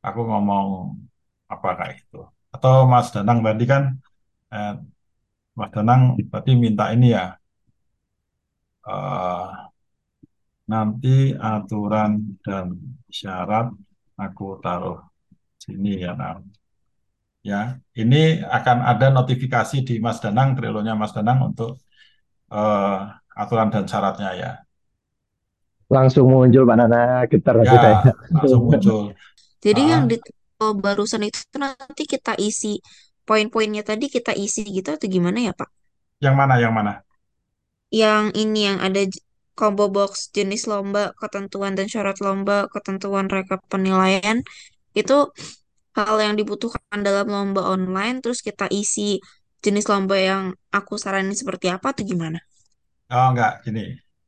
aku 0.02 0.20
ngomong 0.26 0.98
apa 1.46 1.68
kayak 1.78 1.96
itu. 2.02 2.18
Atau 2.54 2.86
Mas 2.90 3.14
Danang 3.14 3.46
tadi 3.46 3.64
kan, 3.72 3.82
eh, 4.54 4.74
Mas 5.58 5.70
Danang 5.74 6.02
tadi 6.32 6.50
minta 6.62 6.84
ini 6.94 7.06
ya, 7.16 7.24
eh, 8.86 9.70
nanti 10.72 11.16
aturan 11.52 12.12
dan 12.44 12.66
syarat 13.18 13.66
aku 14.24 14.46
taruh 14.64 14.98
sini 15.64 15.90
ya, 16.04 16.12
Nang. 16.20 16.40
Ya, 17.50 17.76
ini 18.00 18.16
akan 18.56 18.78
ada 18.90 19.06
notifikasi 19.18 19.76
di 19.88 19.94
Mas 20.04 20.18
Danang, 20.24 20.48
Trello-nya 20.56 20.94
Mas 21.00 21.12
Danang 21.16 21.38
untuk 21.52 21.70
eh, 22.54 22.96
aturan 23.42 23.68
dan 23.74 23.84
syaratnya 23.90 24.30
ya. 24.42 24.50
Langsung 25.92 26.26
muncul 26.32 26.64
Pak 26.68 26.76
Nana 26.80 27.00
getar 27.30 27.56
aja 27.60 27.76
Ya, 27.76 27.80
langsung 28.34 28.60
muncul. 28.68 29.14
Jadi 29.64 29.82
yang 29.92 30.04
Ah, 30.04 30.08
di 30.10 30.16
oh, 30.60 30.74
barusan 30.76 31.24
itu 31.24 31.40
nanti 31.56 32.04
kita 32.04 32.36
isi 32.36 32.76
poin-poinnya 33.28 33.82
tadi 33.90 34.06
kita 34.16 34.32
isi 34.44 34.62
gitu 34.76 34.88
atau 34.96 35.06
gimana 35.16 35.38
ya, 35.46 35.52
Pak? 35.60 35.68
yang 36.24 36.34
mana, 36.38 36.54
yang 36.62 36.72
mana? 36.74 36.92
Yang 38.02 38.24
ini 38.42 38.60
yang 38.68 38.78
ada 38.86 39.00
combo 39.58 39.86
box 39.96 40.12
jenis 40.36 40.62
lomba, 40.70 41.14
ketentuan 41.20 41.72
dan 41.78 41.86
syarat 41.92 42.18
lomba, 42.24 42.66
ketentuan 42.74 43.26
rekap 43.30 43.60
penilaian 43.70 44.42
itu 45.00 45.16
hal 45.98 46.16
yang 46.18 46.34
dibutuhkan 46.40 47.00
dalam 47.06 47.26
lomba 47.30 47.62
online 47.74 48.18
terus 48.22 48.42
kita 48.42 48.66
isi 48.70 49.22
jenis 49.64 49.86
lomba 49.92 50.16
yang 50.18 50.42
aku 50.74 50.94
saranin 50.98 51.36
seperti 51.40 51.66
apa 51.70 51.94
atau 51.94 52.02
gimana? 52.02 52.38
Oh, 53.14 53.26
enggak, 53.30 53.52
gini. 53.64 53.80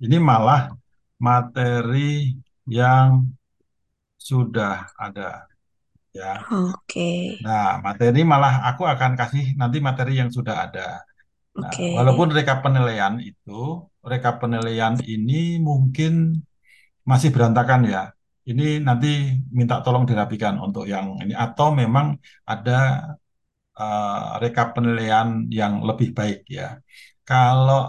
Ini 0.05 0.17
malah 0.29 0.61
materi 1.27 2.37
yang 2.69 3.09
sudah 4.29 4.91
ada 4.99 5.49
ya. 6.19 6.31
Oke. 6.53 7.09
Nah, 7.45 7.65
materi 7.87 8.21
malah 8.33 8.53
aku 8.69 8.83
akan 8.93 9.13
kasih 9.21 9.45
nanti 9.61 9.79
materi 9.89 10.13
yang 10.21 10.31
sudah 10.37 10.55
ada. 10.65 10.81
Nah, 11.61 11.73
Oke. 11.73 11.89
walaupun 11.97 12.29
rekap 12.37 12.59
penilaian 12.65 13.15
itu, 13.31 13.53
rekap 14.13 14.35
penilaian 14.43 14.95
ini 15.15 15.35
mungkin 15.69 16.13
masih 17.11 17.31
berantakan 17.35 17.81
ya. 17.95 18.03
Ini 18.51 18.65
nanti 18.87 19.09
minta 19.59 19.75
tolong 19.85 20.05
dirapikan 20.11 20.55
untuk 20.67 20.85
yang 20.93 21.07
ini 21.23 21.35
atau 21.45 21.69
memang 21.81 22.07
ada 22.53 22.73
eh, 23.81 24.27
rekap 24.43 24.67
penilaian 24.77 25.29
yang 25.59 25.73
lebih 25.89 26.09
baik 26.19 26.39
ya. 26.59 26.65
Kalau 27.29 27.81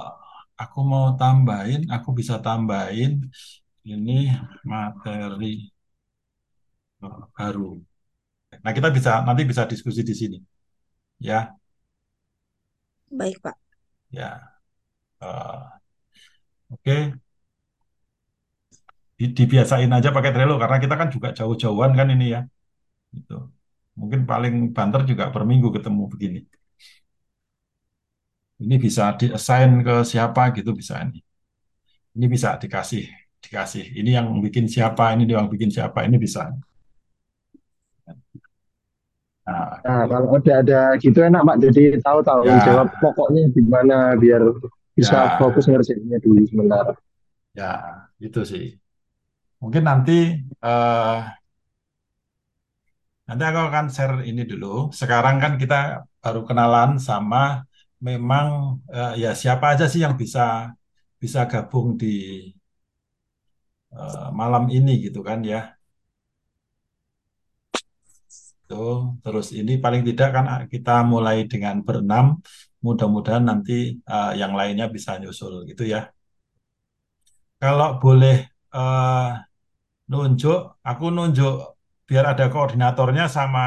aku 0.62 0.80
mau 0.92 1.06
tambahin, 1.20 1.82
aku 1.96 2.10
bisa 2.20 2.36
tambahin 2.46 3.12
ini 3.92 4.12
materi 4.72 5.46
baru. 7.38 7.80
Nah, 8.68 8.74
kita 8.78 8.90
bisa 8.98 9.12
nanti 9.28 9.44
bisa 9.48 9.64
diskusi 9.72 10.02
di 10.04 10.16
sini 10.22 10.38
ya. 11.30 11.40
Baik, 13.12 13.42
Pak. 13.44 13.58
Ya. 14.12 14.58
Eh, 15.22 15.82
Oke. 16.70 17.14
Di- 19.20 19.34
Dibiasain 19.38 19.92
aja 19.98 20.10
pakai 20.16 20.32
Trello 20.34 20.56
karena 20.62 20.78
kita 20.84 20.96
kan 21.02 21.10
juga 21.16 21.30
jauh-jauhan 21.38 21.92
kan 22.00 22.08
ini 22.16 22.26
ya. 22.36 22.42
Gitu. 23.16 23.36
Mungkin 24.00 24.22
paling 24.32 24.56
banter 24.78 25.02
juga 25.12 25.26
per 25.34 25.44
minggu 25.52 25.70
ketemu 25.78 26.04
begini. 26.14 26.40
Ini 28.64 28.76
bisa 28.86 29.04
di-assign 29.20 29.72
ke 29.88 29.96
siapa 30.12 30.44
gitu 30.58 30.72
bisa 30.80 30.94
ini. 31.06 31.20
Ini 32.18 32.26
bisa 32.34 32.50
dikasih, 32.62 33.04
dikasih. 33.44 33.86
Ini 34.00 34.10
yang 34.18 34.28
bikin 34.46 34.66
siapa, 34.74 35.06
ini 35.16 35.24
yang 35.38 35.48
bikin 35.54 35.72
siapa, 35.76 36.00
ini 36.08 36.18
bisa. 36.26 36.42
Nah, 39.48 39.82
Nah, 39.86 40.04
kalau 40.12 40.28
udah 40.36 40.56
ada 40.62 40.80
gitu 41.00 41.20
enak 41.24 41.42
Pak, 41.48 41.58
jadi 41.64 41.82
tahu 42.04 42.20
tanggung 42.28 42.60
ya, 42.60 42.66
jawab 42.66 42.88
pokoknya 43.00 43.42
gimana 43.56 43.96
biar 44.20 44.42
bisa 44.98 45.32
fokus 45.40 45.66
ya, 45.66 45.72
ngerjainnya 45.72 46.18
dulu 46.20 46.42
sementara. 46.52 46.92
ya, 47.58 47.64
itu 48.26 48.40
sih. 48.52 48.64
Mungkin 49.62 49.84
nanti 49.90 50.12
eh, 50.66 51.14
nanti 53.28 53.44
aku 53.50 53.60
akan 53.70 53.86
share 53.96 54.16
ini 54.30 54.42
dulu. 54.52 54.68
Sekarang 55.00 55.36
kan 55.44 55.54
kita 55.62 55.76
baru 56.24 56.40
kenalan 56.48 56.90
sama 57.08 57.38
memang 58.08 58.48
eh, 58.96 59.12
ya 59.24 59.30
siapa 59.42 59.66
aja 59.74 59.86
sih 59.92 60.00
yang 60.06 60.16
bisa 60.22 60.42
bisa 61.22 61.40
gabung 61.52 61.88
di 62.02 62.08
eh, 63.96 64.28
malam 64.40 64.64
ini 64.78 64.92
gitu 65.06 65.20
kan 65.28 65.40
ya. 65.52 65.77
Tuh, 68.70 68.96
terus 69.24 69.48
ini 69.60 69.72
paling 69.84 70.02
tidak 70.08 70.28
kan 70.36 70.46
ah, 70.54 70.62
kita 70.74 70.92
mulai 71.12 71.38
dengan 71.52 71.76
berenam, 71.88 72.26
mudah-mudahan 72.86 73.44
nanti 73.50 73.72
eh, 74.12 74.30
yang 74.42 74.52
lainnya 74.60 74.86
bisa 74.96 75.12
nyusul 75.22 75.54
gitu 75.70 75.84
ya. 75.94 76.00
Kalau 77.62 77.88
boleh 78.02 78.36
eh, 78.76 79.26
nunjuk, 80.12 80.58
aku 80.90 81.06
nunjuk 81.16 81.54
biar 82.10 82.26
ada 82.34 82.46
koordinatornya 82.54 83.26
sama 83.38 83.62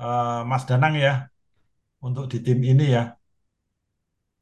eh, 0.00 0.40
Mas 0.50 0.64
Danang 0.68 0.94
ya 1.04 1.12
untuk 2.06 2.24
di 2.32 2.38
tim 2.46 2.58
ini 2.72 2.84
ya. 2.96 3.02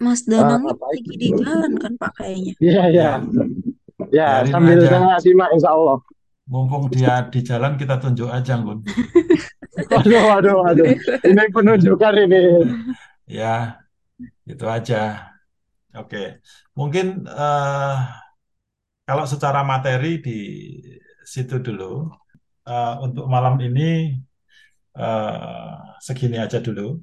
Mas 0.05 0.21
Ah, 0.37 0.59
Danangnya 0.59 0.75
baik. 0.81 0.81
lagi 0.93 1.15
di 1.23 1.29
jalan 1.41 1.73
kan 1.83 1.93
Pak 2.01 2.13
kayaknya. 2.19 2.55
Iya, 2.63 2.81
iya. 2.93 3.07
Ya, 4.11 4.27
Ya, 4.27 4.43
sambil 4.51 4.81
aja. 4.81 4.91
saya 4.91 5.17
simak 5.23 5.51
insya 5.55 5.71
Allah. 5.77 5.99
Mumpung 6.51 6.91
dia 6.91 7.23
di 7.31 7.47
jalan 7.47 7.79
kita 7.79 8.03
tunjuk 8.03 8.27
aja, 8.27 8.59
Gun. 8.59 8.83
Waduh, 9.91 10.23
waduh, 10.29 10.55
waduh. 10.67 10.87
Ini 11.23 11.43
penunjukan 11.55 12.15
ini. 12.27 12.43
Ya, 13.31 13.79
itu 14.45 14.67
aja. 14.67 15.31
Oke, 15.95 16.43
mungkin 16.75 17.23
eh, 17.27 17.97
kalau 19.07 19.25
secara 19.31 19.63
materi 19.63 20.19
di 20.19 20.39
situ 21.23 21.63
dulu. 21.63 22.11
Eh, 22.67 22.95
untuk 23.03 23.31
malam 23.31 23.57
ini 23.63 24.19
eh, 24.99 25.75
segini 26.03 26.37
aja 26.43 26.59
dulu, 26.59 26.99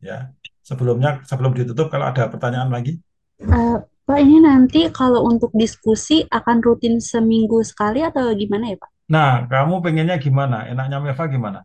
ya. 0.00 0.28
Sebelumnya, 0.64 1.24
sebelum 1.24 1.52
ditutup, 1.56 1.88
kalau 1.92 2.08
ada 2.08 2.28
pertanyaan 2.28 2.68
lagi, 2.72 3.00
Eh, 3.42 3.76
Pak, 4.08 4.18
ini 4.24 4.36
nanti 4.48 4.80
kalau 4.98 5.20
untuk 5.32 5.50
diskusi 5.62 6.16
akan 6.38 6.56
rutin 6.66 6.94
seminggu 7.10 7.58
sekali 7.70 8.00
atau 8.08 8.24
gimana 8.40 8.64
ya, 8.72 8.76
Pak? 8.82 8.90
nah, 9.12 9.30
kamu 9.50 9.74
pengennya 9.84 10.16
gimana? 10.24 10.56
Enaknya 10.70 10.96
Meva 11.04 11.24
gimana? 11.34 11.58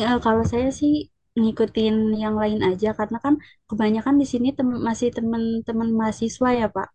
Ya, 0.00 0.08
kalau 0.24 0.44
saya 0.52 0.68
sih 0.80 0.92
ngikutin 1.40 1.94
yang 2.22 2.34
lain 2.42 2.60
aja 2.70 2.88
karena 2.98 3.18
kan 3.24 3.34
kebanyakan 3.68 4.14
di 4.20 4.26
sini 4.32 4.48
tem- 4.58 4.82
masih 4.88 5.08
teman-teman 5.16 5.88
mahasiswa 5.98 6.48
ya, 6.60 6.66
Pak. 6.76 6.88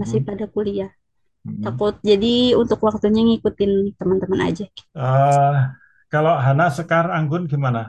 Masih 0.00 0.18
Mhm, 0.18 0.26
pada 0.28 0.44
kuliah. 0.54 0.90
mhm. 1.44 1.66
Takut 1.66 1.94
jadi 2.10 2.28
untuk 2.62 2.78
waktunya 2.88 3.22
ngikutin 3.28 3.72
teman-teman 4.00 4.40
aja. 4.48 4.66
Eh, 5.06 5.54
kalau 6.12 6.34
Hana, 6.44 6.66
Sekar, 6.76 7.04
Anggun 7.18 7.42
gimana? 7.52 7.80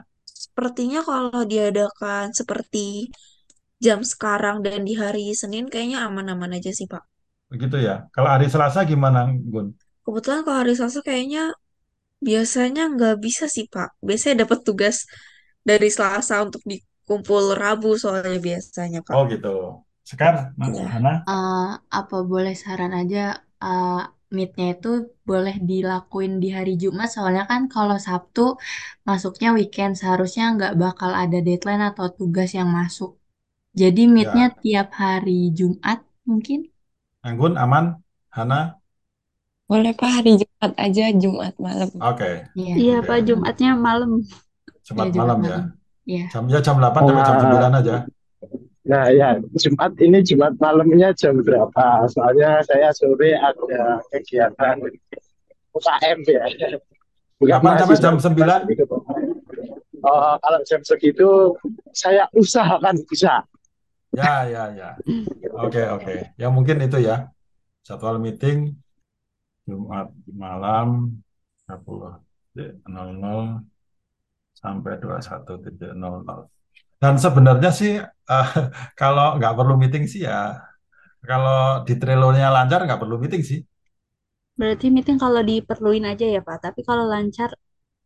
Sepertinya 0.44 1.00
kalau 1.08 1.42
diadakan 1.52 2.26
seperti 2.38 2.86
jam 3.78 4.02
sekarang 4.02 4.62
dan 4.66 4.82
di 4.88 4.94
hari 4.98 5.30
Senin 5.32 5.70
kayaknya 5.72 6.04
aman-aman 6.06 6.58
aja 6.58 6.70
sih 6.74 6.86
Pak. 6.90 7.02
Begitu 7.52 7.76
ya. 7.80 8.04
Kalau 8.14 8.28
hari 8.28 8.46
Selasa 8.52 8.84
gimana, 8.84 9.28
Anggun? 9.30 9.72
Kebetulan 10.04 10.40
kalau 10.44 10.58
hari 10.62 10.72
Selasa 10.76 11.00
kayaknya 11.00 11.54
biasanya 12.18 12.82
nggak 12.94 13.16
bisa 13.24 13.44
sih 13.46 13.66
Pak. 13.70 13.88
Biasanya 14.02 14.44
dapat 14.44 14.58
tugas 14.66 14.96
dari 15.64 15.88
Selasa 15.88 16.42
untuk 16.46 16.62
dikumpul 16.66 17.56
Rabu 17.56 17.96
soalnya 17.96 18.40
biasanya 18.40 19.00
Pak. 19.06 19.14
Oh 19.16 19.24
gitu. 19.30 19.84
Sekar, 20.08 20.34
Mas 20.56 20.72
Ya. 20.72 20.88
Hana? 20.88 21.12
Eh, 21.28 21.68
apa 22.00 22.16
boleh 22.24 22.54
saran 22.56 22.92
aja 22.96 23.36
eh, 23.60 24.00
meet-nya 24.34 24.66
itu 24.76 24.90
boleh 25.28 25.56
dilakuin 25.70 26.32
di 26.42 26.48
hari 26.56 26.76
Jumat 26.80 27.08
soalnya 27.12 27.44
kan 27.48 27.62
kalau 27.72 27.96
Sabtu 27.96 28.56
masuknya 29.08 29.48
weekend 29.56 29.92
seharusnya 30.00 30.44
nggak 30.56 30.72
bakal 30.84 31.10
ada 31.22 31.38
deadline 31.46 31.84
atau 31.90 32.06
tugas 32.18 32.50
yang 32.58 32.68
masuk. 32.78 33.10
Jadi 33.72 34.02
meet-nya 34.06 34.48
Ya. 34.48 34.56
tiap 34.56 34.88
hari 34.92 35.52
Jumat 35.52 36.00
mungkin. 36.24 36.66
Anggun, 37.20 37.54
aman? 37.54 38.00
Hana? 38.30 38.78
Boleh 39.64 39.92
Pak 39.92 40.10
hari 40.10 40.40
Jumat 40.40 40.72
aja, 40.76 41.04
Jumat 41.12 41.52
malam. 41.56 41.90
Oke. 42.00 42.48
Iya, 42.56 42.74
Iya, 42.74 42.96
Oke. 42.98 43.06
Pak, 43.06 43.18
Jumatnya 43.24 43.70
malam. 43.74 44.24
Jumat 44.82 45.04
ya 45.04 45.12
Jumat 45.12 45.20
malam 45.20 45.38
ya. 45.38 45.48
malam. 45.50 45.64
Iya. 46.08 46.24
Jam 46.32 46.44
ya 46.48 46.58
jam 46.58 46.76
8 46.80 47.04
sampai 47.04 47.20
jam 47.20 47.34
Nah, 47.36 47.44
9 47.44 47.72
aja. 47.76 47.96
nah 48.82 49.04
ya, 49.12 49.28
Jumat 49.54 49.92
ini 50.00 50.18
Jumat 50.24 50.52
malamnya 50.56 51.12
jam 51.12 51.36
berapa? 51.38 52.08
Soalnya 52.08 52.64
saya 52.64 52.88
sore 52.96 53.36
ada 53.36 54.00
kegiatan 54.08 54.80
UKM 55.70 56.18
ya. 56.24 56.44
Bukan 57.36 57.52
Kapan 57.52 57.76
sampai 57.76 57.84
mahasiswa 57.92 58.00
jam 58.00 58.16
9? 58.16 58.60
gitu. 58.72 58.96
Oh, 60.00 60.34
kalau 60.40 60.60
jam 60.64 60.80
segitu 60.80 61.28
saya 61.92 62.24
usahakan 62.32 62.96
bisa. 63.04 63.44
Ya, 64.18 64.28
ya, 64.52 64.60
ya. 64.78 64.86
Oke, 65.64 65.80
oke. 65.94 66.12
Ya 66.40 66.46
mungkin 66.56 66.76
itu 66.86 66.96
ya. 67.08 67.14
Jadwal 67.86 68.16
meeting 68.24 68.58
Jumat 69.66 70.08
malam 70.42 70.88
20.00 71.68 73.36
sampai 74.60 74.92
21.00. 75.02 76.38
Dan 77.02 77.14
sebenarnya 77.24 77.70
sih 77.80 77.92
eh, 78.32 78.46
kalau 79.00 79.24
nggak 79.38 79.54
perlu 79.58 79.74
meeting 79.82 80.04
sih 80.12 80.20
ya, 80.28 80.34
kalau 81.28 81.56
di 81.88 81.94
Trello-nya 82.00 82.46
lancar 82.56 82.80
nggak 82.86 83.00
perlu 83.02 83.16
meeting 83.22 83.42
sih. 83.50 83.60
Berarti 84.60 84.86
meeting 84.94 85.18
kalau 85.24 85.40
diperluin 85.50 86.04
aja 86.10 86.24
ya, 86.34 86.40
Pak. 86.46 86.56
Tapi 86.64 86.80
kalau 86.88 87.04
lancar 87.14 87.50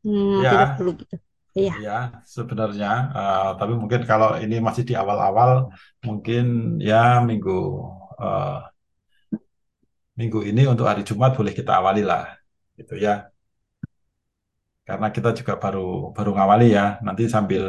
hmm, 0.05 0.49
tidak 0.51 0.69
Ya, 0.69 0.77
perlu 0.77 0.91
gitu. 1.01 1.15
Iya. 1.59 1.73
ya 1.85 1.93
sebenarnya. 2.35 2.87
Eh, 3.17 3.49
tapi 3.59 3.73
mungkin 3.81 4.01
kalau 4.11 4.29
ini 4.43 4.55
masih 4.67 4.83
di 4.89 4.95
awal-awal, 5.03 5.51
mungkin 6.07 6.43
ya 6.89 6.97
minggu 7.29 7.51
eh, 8.23 8.53
minggu 10.19 10.39
ini 10.51 10.63
untuk 10.73 10.87
hari 10.91 11.03
Jumat 11.09 11.31
boleh 11.39 11.53
kita 11.59 11.73
awali 11.81 12.03
lah, 12.11 12.23
gitu 12.79 12.95
ya. 13.05 13.33
Karena 14.89 15.07
kita 15.17 15.29
juga 15.39 15.53
baru 15.63 15.81
baru 16.17 16.31
ngawali 16.37 16.65
ya. 16.77 16.83
Nanti 17.07 17.23
sambil 17.35 17.63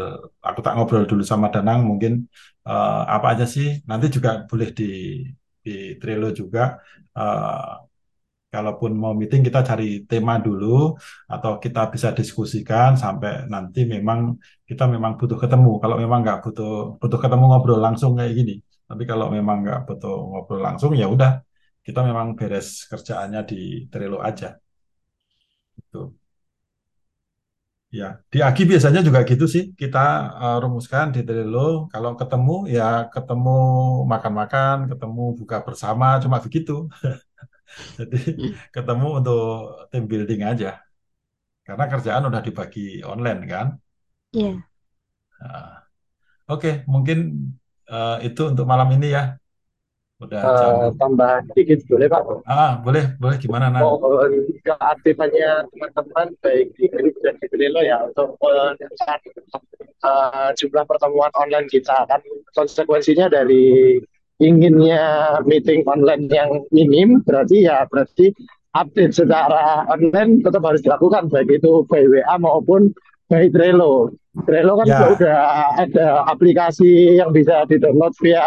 aku 0.47 0.59
tak 0.65 0.73
ngobrol 0.75 1.03
dulu 1.09 1.23
sama 1.31 1.47
Danang, 1.53 1.79
mungkin 1.89 2.13
eh, 2.67 3.01
apa 3.15 3.27
aja 3.33 3.45
sih. 3.55 3.67
Nanti 3.89 4.05
juga 4.15 4.29
boleh 4.49 4.69
di 4.77 4.83
di 5.65 5.71
Trello 5.99 6.27
juga. 6.39 6.61
eh, 7.17 7.92
kalaupun 8.53 8.91
mau 9.03 9.13
meeting 9.19 9.41
kita 9.47 9.59
cari 9.69 9.85
tema 10.09 10.33
dulu 10.45 10.65
atau 11.33 11.51
kita 11.63 11.79
bisa 11.93 12.09
diskusikan 12.17 12.89
sampai 13.03 13.29
nanti 13.53 13.79
memang 13.93 14.19
kita 14.69 14.83
memang 14.93 15.11
butuh 15.19 15.37
ketemu. 15.43 15.69
Kalau 15.81 15.95
memang 16.03 16.19
nggak 16.23 16.39
butuh 16.45 16.69
butuh 17.01 17.19
ketemu 17.23 17.43
ngobrol 17.49 17.79
langsung 17.85 18.11
kayak 18.17 18.33
gini. 18.39 18.53
Tapi 18.89 19.03
kalau 19.09 19.25
memang 19.35 19.57
nggak 19.63 19.79
butuh 19.87 20.13
ngobrol 20.29 20.61
langsung 20.67 20.91
ya 21.01 21.05
udah 21.15 21.31
kita 21.85 21.99
memang 22.09 22.27
beres 22.39 22.67
kerjaannya 22.91 23.41
di 23.49 23.55
Trello 23.91 24.17
aja. 24.29 24.47
Gitu. 25.75 26.13
Ya, 27.99 28.05
di 28.33 28.37
Agi 28.47 28.61
biasanya 28.71 28.99
juga 29.07 29.19
gitu 29.29 29.45
sih. 29.53 29.63
Kita 29.81 29.99
eh, 30.43 30.55
rumuskan 30.63 31.05
di 31.15 31.19
Trello. 31.27 31.59
Kalau 31.93 32.11
ketemu 32.19 32.51
ya 32.75 32.83
ketemu 33.13 33.49
makan-makan, 34.11 34.75
ketemu 34.91 35.21
buka 35.39 35.57
bersama, 35.67 36.05
cuma 36.23 36.37
begitu. 36.45 36.71
Jadi 37.97 38.19
ketemu 38.75 39.07
untuk 39.19 39.41
team 39.89 40.05
building 40.09 40.41
aja. 40.45 40.71
Karena 41.63 41.85
kerjaan 41.87 42.27
udah 42.27 42.41
dibagi 42.43 42.99
online 43.03 43.41
kan. 43.47 43.67
Iya. 44.35 44.59
Nah, 45.39 45.83
Oke, 46.51 46.83
mungkin 46.91 47.39
eh, 47.87 48.17
itu 48.27 48.51
untuk 48.51 48.67
malam 48.67 48.91
ini 48.99 49.15
ya. 49.15 49.39
Udah 50.19 50.43
jam. 50.43 50.71
Eh, 50.75 50.91
tambah 50.99 51.33
dikit 51.55 51.79
boleh 51.87 52.07
Pak? 52.11 52.21
Ah, 52.47 52.79
boleh, 52.83 53.15
boleh 53.15 53.37
gimana 53.39 53.71
Nan? 53.71 53.81
Mohon 53.83 54.31
keaktifannya 54.63 55.67
teman-teman 55.71 56.27
baik 56.43 56.67
di 56.75 56.87
grup 56.91 57.15
dan 57.23 57.35
di 57.39 57.47
Trello 57.47 57.81
ya 57.83 58.03
untuk 58.07 58.35
eh, 58.43 58.71
jumlah 60.59 60.83
pertemuan 60.83 61.31
online 61.39 61.67
kita 61.71 62.03
kan 62.07 62.19
konsekuensinya 62.51 63.31
dari 63.31 63.95
inginnya 64.43 65.39
meeting 65.47 65.87
online 65.87 66.27
yang 66.27 66.67
minim 66.75 67.23
berarti 67.23 67.63
ya 67.63 67.87
berarti 67.87 68.35
update 68.75 69.15
secara 69.15 69.87
online 69.87 70.43
tetap 70.43 70.61
harus 70.65 70.83
dilakukan 70.83 71.31
baik 71.31 71.61
itu 71.61 71.87
by 71.87 72.03
WA 72.09 72.35
maupun 72.41 72.91
by 73.29 73.47
Trello. 73.49 74.11
Trello 74.45 74.73
kan 74.81 74.85
juga 74.89 75.05
Ya, 75.05 75.13
udah 75.13 75.39
ada 75.77 76.07
aplikasi 76.25 77.21
yang 77.21 77.29
bisa 77.29 77.69
di-download 77.69 78.13
via 78.17 78.41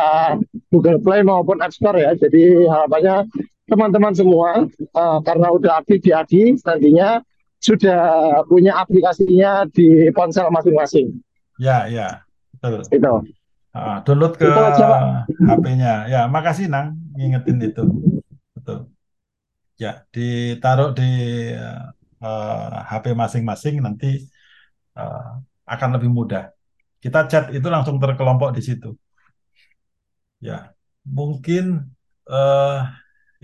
Google 0.75 0.99
Play 0.99 1.23
maupun 1.23 1.63
App 1.63 1.73
Store 1.73 1.95
ya. 1.95 2.13
Jadi 2.19 2.67
harapannya 2.67 3.27
teman-teman 3.71 4.15
semua 4.15 4.67
eh, 4.79 5.19
karena 5.23 5.49
udah 5.55 5.83
aktif 5.83 6.03
di 6.03 6.11
ADI 6.11 6.59
nantinya 6.63 7.23
sudah 7.63 8.03
punya 8.47 8.79
aplikasinya 8.79 9.67
di 9.71 10.11
ponsel 10.13 10.51
masing-masing. 10.53 11.19
ya, 11.59 11.89
ya, 11.89 12.21
betul. 12.61 12.83
Itu. 12.93 13.15
Ah, 13.77 13.99
download 14.01 14.33
ke. 14.41 14.49
HP-nya. 15.49 16.09
Ya, 16.09 16.21
makasih 16.25 16.67
Nang 16.73 16.97
ngingetin 17.13 17.61
itu. 17.61 17.85
Betul. 18.57 18.89
Ya, 19.77 20.09
ditaruh 20.09 20.97
di 20.97 21.09
eh, 22.25 22.77
HP 22.89 23.13
masing-masing 23.13 23.85
nanti 23.85 24.25
eh, 24.97 25.29
akan 25.69 25.89
lebih 26.01 26.09
mudah. 26.09 26.49
Kita 27.05 27.29
chat 27.29 27.53
itu 27.53 27.69
langsung 27.69 28.01
terkelompok 28.01 28.57
di 28.57 28.63
situ. 28.65 28.97
Ya, 30.41 30.73
mungkin 31.05 31.93
eh, 32.33 32.81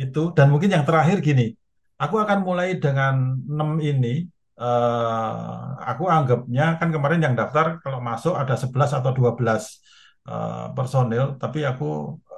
itu 0.01 0.33
dan 0.33 0.49
mungkin 0.49 0.73
yang 0.73 0.89
terakhir 0.89 1.21
gini. 1.21 1.53
Aku 2.01 2.17
akan 2.25 2.41
mulai 2.41 2.81
dengan 2.81 3.37
6 3.37 3.85
ini. 3.85 4.25
Eh, 4.57 5.61
aku 5.93 6.09
anggapnya 6.09 6.81
kan 6.81 6.89
kemarin 6.89 7.21
yang 7.21 7.35
daftar 7.37 7.85
kalau 7.85 8.01
masuk 8.01 8.33
ada 8.33 8.57
11 8.57 8.97
atau 8.97 9.13
12 9.13 9.85
eh, 10.31 10.65
personil, 10.77 11.25
tapi 11.43 11.59
aku 11.71 11.85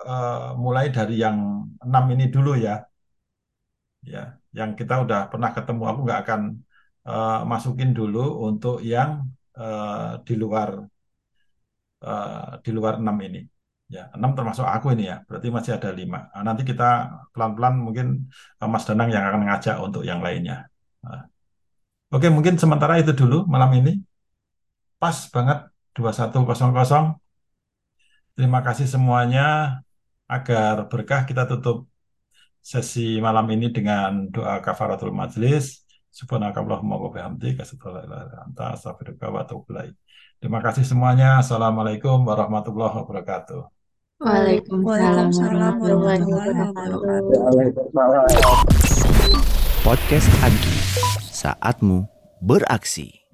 eh, 0.08 0.32
mulai 0.64 0.84
dari 0.96 1.14
yang 1.24 1.36
6 1.86 2.04
ini 2.12 2.24
dulu 2.34 2.50
ya. 2.66 2.72
Ya, 4.12 4.18
yang 4.58 4.70
kita 4.78 4.94
udah 5.04 5.18
pernah 5.32 5.50
ketemu. 5.56 5.82
Aku 5.90 6.00
nggak 6.06 6.20
akan 6.24 6.40
eh, 7.08 7.40
masukin 7.52 7.90
dulu 7.98 8.18
untuk 8.48 8.74
yang 8.92 9.10
eh, 9.60 10.10
di 10.26 10.34
luar 10.42 10.68
eh, 12.04 12.50
di 12.64 12.70
luar 12.76 12.94
6 13.02 13.16
ini. 13.26 13.38
Ya, 13.94 14.02
6 14.16 14.30
termasuk 14.36 14.64
aku 14.76 14.86
ini 14.94 15.02
ya. 15.10 15.16
Berarti 15.28 15.48
masih 15.56 15.72
ada 15.78 15.88
5. 15.98 16.18
Nah, 16.32 16.42
nanti 16.48 16.62
kita 16.70 16.84
pelan-pelan 17.32 17.74
mungkin 17.86 18.06
eh, 18.60 18.68
Mas 18.72 18.84
Danang 18.88 19.08
yang 19.14 19.24
akan 19.28 19.42
ngajak 19.46 19.76
untuk 19.86 20.02
yang 20.08 20.20
lainnya. 20.26 20.54
Nah, 21.04 21.22
Oke, 22.14 22.28
mungkin 22.36 22.54
sementara 22.62 22.94
itu 23.02 23.12
dulu 23.20 23.36
malam 23.52 23.70
ini. 23.78 23.90
Pas 25.02 25.18
banget 25.34 25.58
21.00. 25.96 27.02
Terima 28.34 28.66
kasih 28.66 28.90
semuanya. 28.90 29.78
Agar 30.26 30.90
berkah 30.90 31.22
kita 31.22 31.46
tutup 31.46 31.86
sesi 32.58 33.22
malam 33.22 33.46
ini 33.54 33.70
dengan 33.70 34.26
doa 34.26 34.58
kafaratul 34.58 35.14
majlis. 35.14 35.86
Subhanakallahumma 36.14 36.98
wa 36.98 37.10
bihamdika 37.10 37.66
asyhadu 37.66 37.90
an 37.90 37.94
la 37.94 38.02
ilaha 38.06 38.22
illa 38.26 38.38
anta 38.46 38.64
astaghfiruka 38.74 39.26
wa 39.30 39.42
atubu 39.42 39.66
ilaik. 39.74 39.94
Terima 40.38 40.58
kasih 40.62 40.86
semuanya. 40.86 41.42
Assalamualaikum 41.42 42.22
warahmatullahi 42.26 43.02
wabarakatuh. 43.02 43.70
Waalaikumsalam 44.22 45.30
warahmatullahi 45.34 46.22
wabarakatuh. 46.22 47.02
Podcast 49.82 50.30
Agi, 50.42 50.76
saatmu 51.34 52.06
beraksi. 52.42 53.26